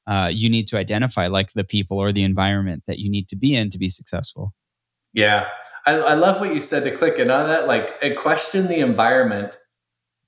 [0.07, 3.35] uh, you need to identify like the people or the environment that you need to
[3.35, 4.53] be in to be successful.
[5.13, 5.47] Yeah.
[5.85, 9.57] I, I love what you said to click in on that like question the environment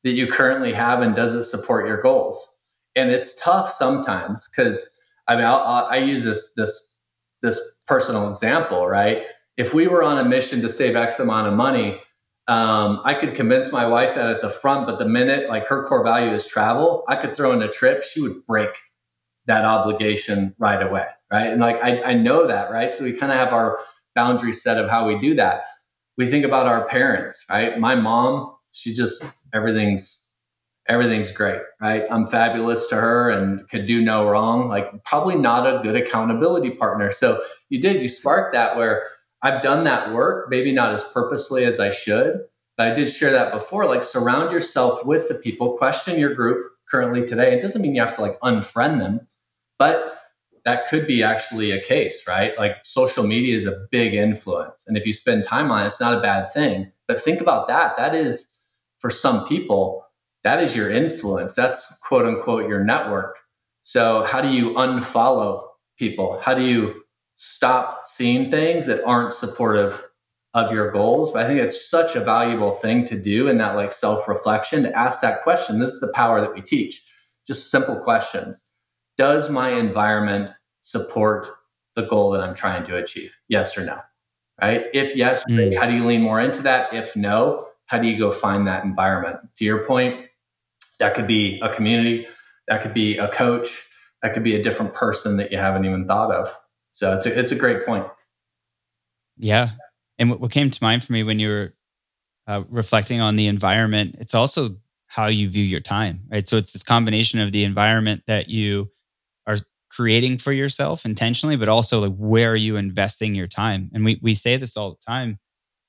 [0.04, 2.48] that you currently have and does it support your goals?
[2.96, 4.90] And it's tough sometimes because
[5.28, 7.04] I mean, I'll, I'll, i use this this
[7.42, 9.24] this personal example, right?
[9.58, 12.00] If we were on a mission to save X amount of money,
[12.48, 15.86] um, I could convince my wife that at the front, but the minute like her
[15.86, 18.70] core value is travel, I could throw in a trip, she would break
[19.48, 21.48] that obligation right away, right?
[21.48, 22.94] And like I, I know that, right?
[22.94, 23.80] So we kind of have our
[24.16, 25.64] boundary set of how we do that.
[26.18, 27.80] We think about our parents, right?
[27.80, 29.24] My mom, she just
[29.54, 30.24] everything's
[30.88, 32.06] everything's great, right?
[32.10, 34.70] I'm fabulous to her and could do no wrong.
[34.70, 37.12] Like, probably not a good accountability partner.
[37.12, 39.04] So, you did, you sparked that where
[39.42, 42.40] I've done that work, maybe not as purposely as I should,
[42.78, 43.86] but I did share that before.
[43.86, 47.58] Like, surround yourself with the people, question your group, currently today.
[47.58, 49.28] It doesn't mean you have to like unfriend them,
[49.80, 50.18] but
[50.66, 52.58] that could be actually a case, right?
[52.58, 54.84] Like social media is a big influence.
[54.88, 56.92] And if you spend time on it, it's not a bad thing.
[57.08, 57.96] But think about that.
[57.96, 58.50] That is,
[59.00, 60.06] for some people,
[60.44, 61.56] that is your influence.
[61.56, 63.40] That's quote unquote your network.
[63.82, 65.68] So, how do you unfollow
[65.98, 66.40] people?
[66.42, 67.04] How do you
[67.38, 70.04] stop seeing things that aren't supportive
[70.54, 71.32] of your goals?
[71.32, 74.84] But I think it's such a valuable thing to do in that like self reflection
[74.84, 75.80] to ask that question.
[75.80, 77.02] This is the power that we teach.
[77.48, 78.67] Just simple questions.
[79.18, 80.52] Does my environment
[80.82, 81.48] support
[81.96, 83.36] the goal that I'm trying to achieve?
[83.48, 84.00] Yes or no?
[84.62, 84.86] Right?
[84.94, 85.78] If yes, mm.
[85.78, 86.94] how do you lean more into that?
[86.94, 89.40] If no, how do you go find that environment?
[89.58, 90.28] To your point,
[91.00, 92.28] that could be a community,
[92.68, 93.88] that could be a coach,
[94.22, 96.54] that could be a different person that you haven't even thought of.
[96.92, 98.08] So it's a, it's a great point.
[99.38, 99.72] Yeah.
[100.18, 101.74] And what came to mind for me when you were
[102.48, 106.48] uh, reflecting on the environment, it's also how you view your time, right?
[106.48, 108.90] So it's this combination of the environment that you
[109.48, 109.58] are
[109.92, 113.90] creating for yourself intentionally, but also like where are you investing your time?
[113.94, 115.40] And we we say this all the time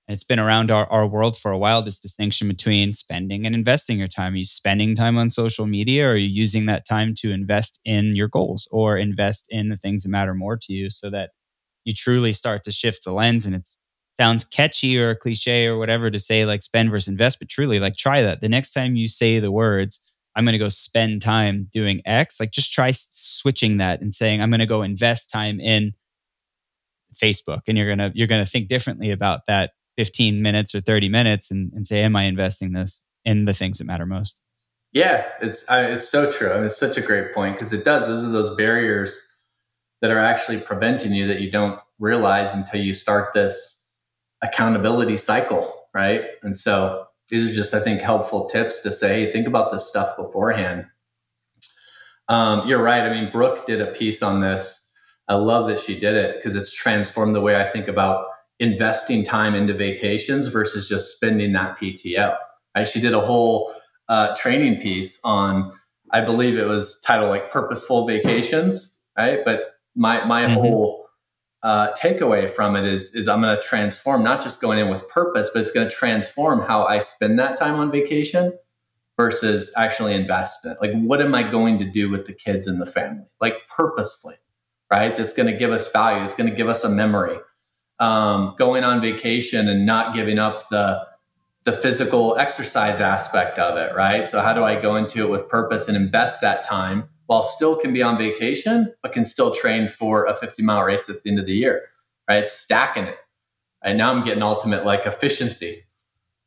[0.09, 3.55] and it's been around our, our world for a while this distinction between spending and
[3.55, 4.35] investing your time.
[4.35, 7.79] Are you spending time on social media or are you using that time to invest
[7.85, 11.31] in your goals or invest in the things that matter more to you so that
[11.85, 13.47] you truly start to shift the lens?
[13.47, 13.69] And it
[14.19, 17.97] sounds catchy or cliche or whatever to say like spend versus invest but truly like
[17.97, 18.41] try that.
[18.41, 20.01] The next time you say the words
[20.39, 24.41] i'm going to go spend time doing x like just try switching that and saying
[24.41, 25.93] i'm going to go invest time in
[27.21, 31.51] facebook and you're to you're to think differently about that 15 minutes or 30 minutes
[31.51, 34.41] and, and say, am I investing this in the things that matter most?
[34.93, 36.53] Yeah, it's I, it's so true.
[36.53, 38.07] I mean, it's such a great point because it does.
[38.07, 39.21] Those are those barriers
[40.01, 43.91] that are actually preventing you that you don't realize until you start this
[44.41, 46.23] accountability cycle, right?
[46.45, 49.87] And so these are just, I think, helpful tips to say, hey, think about this
[49.87, 50.87] stuff beforehand.
[52.29, 53.03] Um, you're right.
[53.03, 54.79] I mean, Brooke did a piece on this.
[55.29, 58.27] I love that she did it because it's transformed the way I think about
[58.59, 62.37] investing time into vacations versus just spending that PTO.
[62.77, 62.89] Right?
[62.89, 63.73] She did a whole
[64.09, 65.73] uh, training piece on,
[66.11, 69.41] I believe it was titled like purposeful vacations, right?
[69.45, 69.61] But
[69.95, 70.55] my my mm-hmm.
[70.55, 70.98] whole
[71.63, 75.09] uh, takeaway from it is is I'm going to transform not just going in with
[75.09, 78.57] purpose, but it's going to transform how I spend that time on vacation
[79.17, 80.79] versus actually invest in it.
[80.81, 83.27] Like, what am I going to do with the kids and the family?
[83.41, 84.37] Like purposefully,
[84.91, 85.17] right?
[85.17, 86.25] That's going to give us value.
[86.25, 87.39] It's going to give us a memory
[87.99, 91.07] um, going on vacation and not giving up the
[91.65, 94.29] the physical exercise aspect of it, right?
[94.29, 97.77] So how do I go into it with purpose and invest that time while still
[97.77, 101.31] can be on vacation, but can still train for a 50 mile race at the
[101.31, 101.83] end of the year,
[102.27, 102.49] right?
[102.49, 103.19] stacking it.
[103.85, 105.85] And now I'm getting ultimate like efficiency.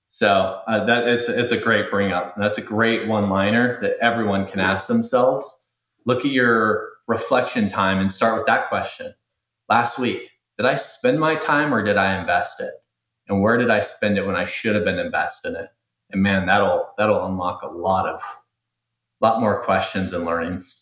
[0.09, 2.34] So uh, that it's it's a great bring up.
[2.36, 5.69] That's a great one liner that everyone can ask themselves.
[6.05, 9.13] Look at your reflection time and start with that question.
[9.69, 12.73] Last week, did I spend my time or did I invest it?
[13.27, 15.69] And where did I spend it when I should have been investing it?
[16.09, 18.23] And man, that'll that'll unlock a lot of
[19.26, 20.76] lot more questions and learnings.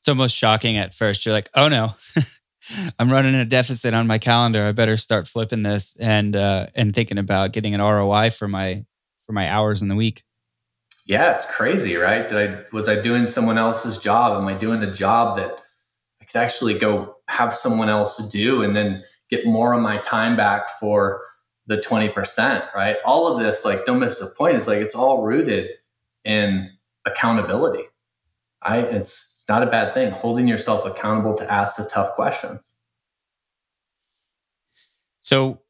[0.00, 1.24] It's almost shocking at first.
[1.24, 1.94] You're like, oh no,
[2.98, 4.64] I'm running a deficit on my calendar.
[4.66, 8.84] I better start flipping this and uh, and thinking about getting an ROI for my
[9.26, 10.22] for my hours in the week.
[11.06, 12.28] Yeah, it's crazy, right?
[12.28, 14.40] Did I was I doing someone else's job?
[14.40, 15.58] Am I doing a job that
[16.20, 20.36] I could actually go have someone else do and then get more of my time
[20.36, 21.22] back for
[21.66, 22.96] the 20%, right?
[23.04, 25.70] All of this, like, don't miss the point, is like it's all rooted
[26.24, 26.70] in
[27.06, 27.84] accountability.
[28.62, 30.10] I it's, not a bad thing.
[30.10, 32.76] Holding yourself accountable to ask the tough questions.
[35.20, 35.60] So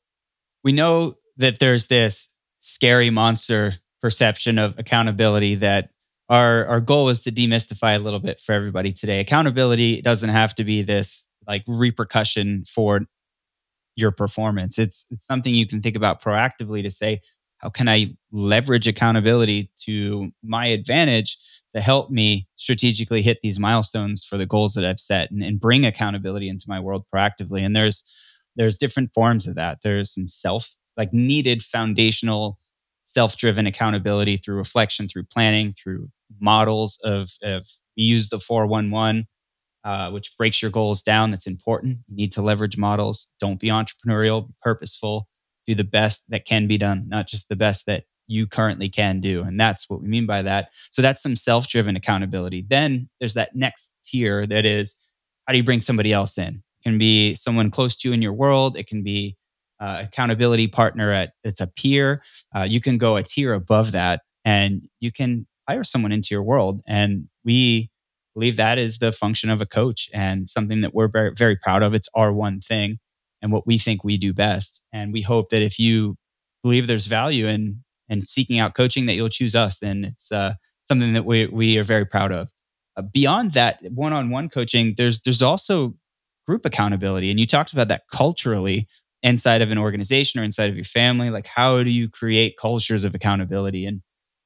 [0.63, 2.29] we know that there's this
[2.61, 5.91] scary monster perception of accountability that
[6.29, 9.19] our our goal is to demystify a little bit for everybody today.
[9.19, 13.01] Accountability doesn't have to be this like repercussion for
[13.97, 14.79] your performance.
[14.79, 17.21] It's it's something you can think about proactively to say,
[17.65, 21.39] how can I leverage accountability to my advantage
[21.75, 25.59] to help me strategically hit these milestones for the goals that I've set and, and
[25.59, 27.63] bring accountability into my world proactively.
[27.63, 28.05] And there's
[28.57, 29.79] there's different forms of that.
[29.83, 32.59] There's some self like needed foundational
[33.05, 36.11] self-driven accountability through reflection, through planning, through
[36.41, 39.27] models of of use the 411
[39.85, 41.31] uh, which breaks your goals down.
[41.31, 41.99] That's important.
[42.09, 43.27] You need to leverage models.
[43.39, 45.29] Don't be entrepreneurial, be purposeful,
[45.67, 49.21] do the best that can be done, not just the best that you currently can
[49.21, 49.43] do.
[49.43, 50.69] And that's what we mean by that.
[50.91, 52.65] So that's some self driven accountability.
[52.69, 54.97] Then there's that next tier that is
[55.47, 56.55] how do you bring somebody else in?
[56.55, 59.37] It can be someone close to you in your world, it can be
[59.81, 62.23] uh, accountability partner at it's a peer.
[62.57, 66.43] Uh, you can go a tier above that and you can hire someone into your
[66.43, 66.81] world.
[66.87, 67.91] And we
[68.35, 71.83] believe that is the function of a coach and something that we're very, very proud
[71.83, 71.95] of.
[71.95, 72.99] It's our one thing
[73.45, 74.81] and what we think we do best.
[74.93, 76.17] And we hope that if you
[76.63, 79.83] believe there's value in in seeking out coaching, that you'll choose us.
[79.83, 80.55] And it's uh,
[80.89, 82.51] something that we we are very proud of.
[82.97, 85.95] Uh, beyond that, one-on-one coaching, there's there's also
[86.49, 88.89] group accountability, and you talked about that culturally
[89.23, 91.31] inside of an organization or inside of your family.
[91.31, 94.01] Like, how do you create cultures of accountability and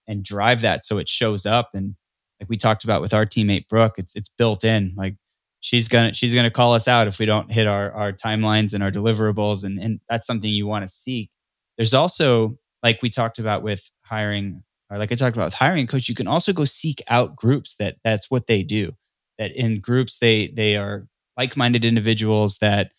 [0.09, 1.95] and drive that so it shows up and
[2.41, 4.93] like we talked about with our teammate Brooke, it's it's built in.
[4.97, 5.15] Like
[5.61, 8.83] she's gonna she's gonna call us out if we don't hit our our timelines and
[8.83, 11.31] our deliverables, and and that's something you want to seek.
[11.77, 15.85] There's also like we talked about with hiring, or like I talked about with hiring
[15.85, 18.93] a coach, you can also go seek out groups that that's what they do.
[19.39, 21.07] That in groups they they are
[21.37, 22.91] like-minded individuals that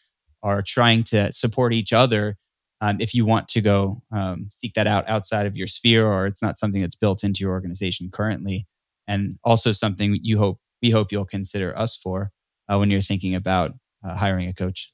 [0.44, 2.38] are trying to support each other.
[2.82, 6.26] Um, if you want to go um, seek that out outside of your sphere, or
[6.28, 8.68] it's not something that's built into your organization currently,
[9.08, 12.32] and also something you hope we hope you'll consider us for
[12.72, 13.72] uh, when you're thinking about
[14.04, 14.92] uh, hiring a coach.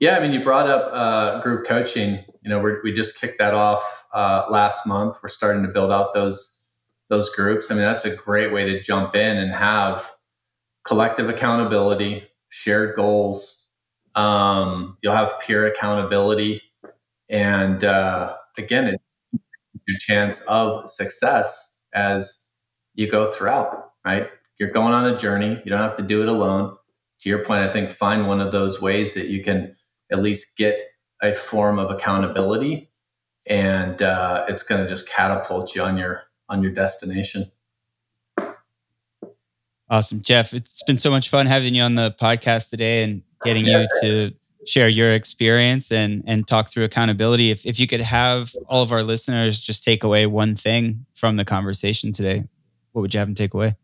[0.00, 2.24] Yeah, I mean, you brought up uh, group coaching.
[2.42, 5.16] You know, we just kicked that off uh, last month.
[5.22, 6.54] We're starting to build out those
[7.08, 7.70] those groups.
[7.70, 10.12] I mean, that's a great way to jump in and have
[10.84, 13.66] collective accountability, shared goals.
[14.14, 16.62] Um, you'll have peer accountability,
[17.28, 18.98] and uh, again, it's
[19.86, 22.46] your chance of success as
[22.94, 24.28] you go throughout, right?
[24.58, 25.60] You're going on a journey.
[25.64, 26.76] You don't have to do it alone.
[27.20, 29.74] To your point, I think find one of those ways that you can
[30.10, 30.82] at least get
[31.22, 32.90] a form of accountability,
[33.46, 37.50] and uh, it's going to just catapult you on your on your destination.
[39.90, 40.52] Awesome, Jeff.
[40.52, 43.80] It's been so much fun having you on the podcast today and getting yeah.
[43.80, 44.34] you to
[44.66, 47.50] share your experience and and talk through accountability.
[47.50, 51.36] If if you could have all of our listeners just take away one thing from
[51.36, 52.44] the conversation today,
[52.92, 53.76] what would you have them take away?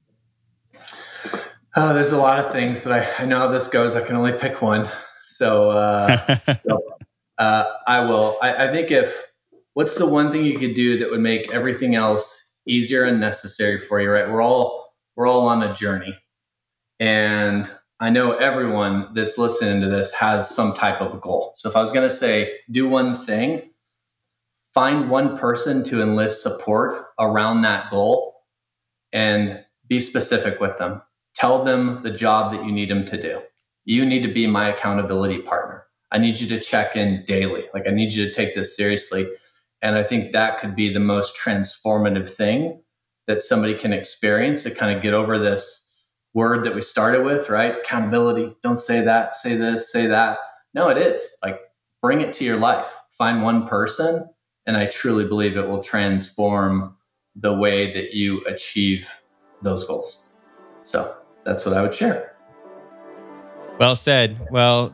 [1.77, 3.97] Oh, there's a lot of things, but I, I know how this goes.
[3.97, 4.89] I can only pick one.
[5.27, 6.83] So, uh, so
[7.39, 8.39] uh, I will.
[8.41, 9.27] I, I think if
[9.73, 13.79] what's the one thing you could do that would make everything else easier and necessary
[13.79, 14.31] for you, right?
[14.31, 16.17] We're all we're all on a journey.
[17.01, 17.71] And
[18.01, 21.55] I know everyone that's listening to this has some type of a goal.
[21.57, 23.71] So if I was going to say do one thing,
[24.75, 28.35] find one person to enlist support around that goal
[29.13, 31.03] and be specific with them.
[31.35, 33.41] Tell them the job that you need them to do.
[33.85, 35.85] You need to be my accountability partner.
[36.11, 37.65] I need you to check in daily.
[37.75, 39.29] Like, I need you to take this seriously.
[39.83, 42.83] And I think that could be the most transformative thing
[43.27, 45.81] that somebody can experience to kind of get over this
[46.35, 47.79] word that we started with, right?
[47.79, 48.55] Accountability.
[48.63, 50.39] Don't say that, say this, say that.
[50.73, 51.29] No, it is.
[51.43, 51.61] Like,
[52.01, 52.87] bring it to your life.
[53.13, 54.29] Find one person,
[54.67, 56.97] and I truly believe it will transform
[57.37, 59.09] the way that you achieve
[59.63, 60.25] those goals.
[60.83, 62.33] So that's what I would share.
[63.79, 64.39] Well said.
[64.51, 64.93] Well,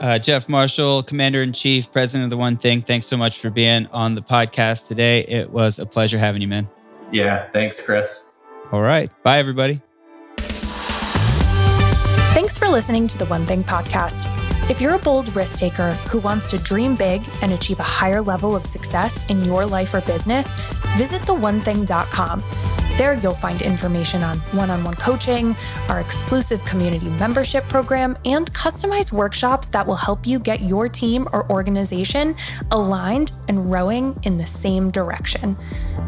[0.00, 3.50] uh, Jeff Marshall, Commander in Chief, President of the One Thing, thanks so much for
[3.50, 5.20] being on the podcast today.
[5.22, 6.68] It was a pleasure having you, man.
[7.10, 8.24] Yeah, thanks, Chris.
[8.70, 9.10] All right.
[9.22, 9.80] Bye, everybody.
[12.34, 14.26] Thanks for listening to the One Thing podcast.
[14.70, 18.20] If you're a bold risk taker who wants to dream big and achieve a higher
[18.20, 20.52] level of success in your life or business,
[20.96, 22.44] visit theonething.com.
[22.98, 25.54] There, you'll find information on one on one coaching,
[25.88, 31.26] our exclusive community membership program, and customized workshops that will help you get your team
[31.32, 32.34] or organization
[32.72, 35.56] aligned and rowing in the same direction.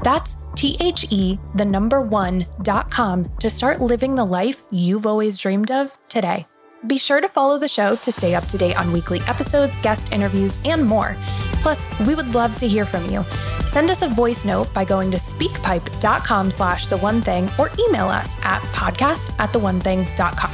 [0.03, 5.71] That's T H E, the number one.com to start living the life you've always dreamed
[5.71, 6.47] of today.
[6.89, 10.13] Be sure to follow the show to stay up to date on weekly episodes, guest
[10.13, 11.15] interviews, and more.
[11.61, 13.25] Plus, we would love to hear from you.
[13.67, 18.09] Send us a voice note by going to speakpipe.com slash the one thing or email
[18.09, 20.53] us at podcast at the one thing.com.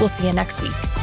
[0.00, 0.95] We'll see you next week.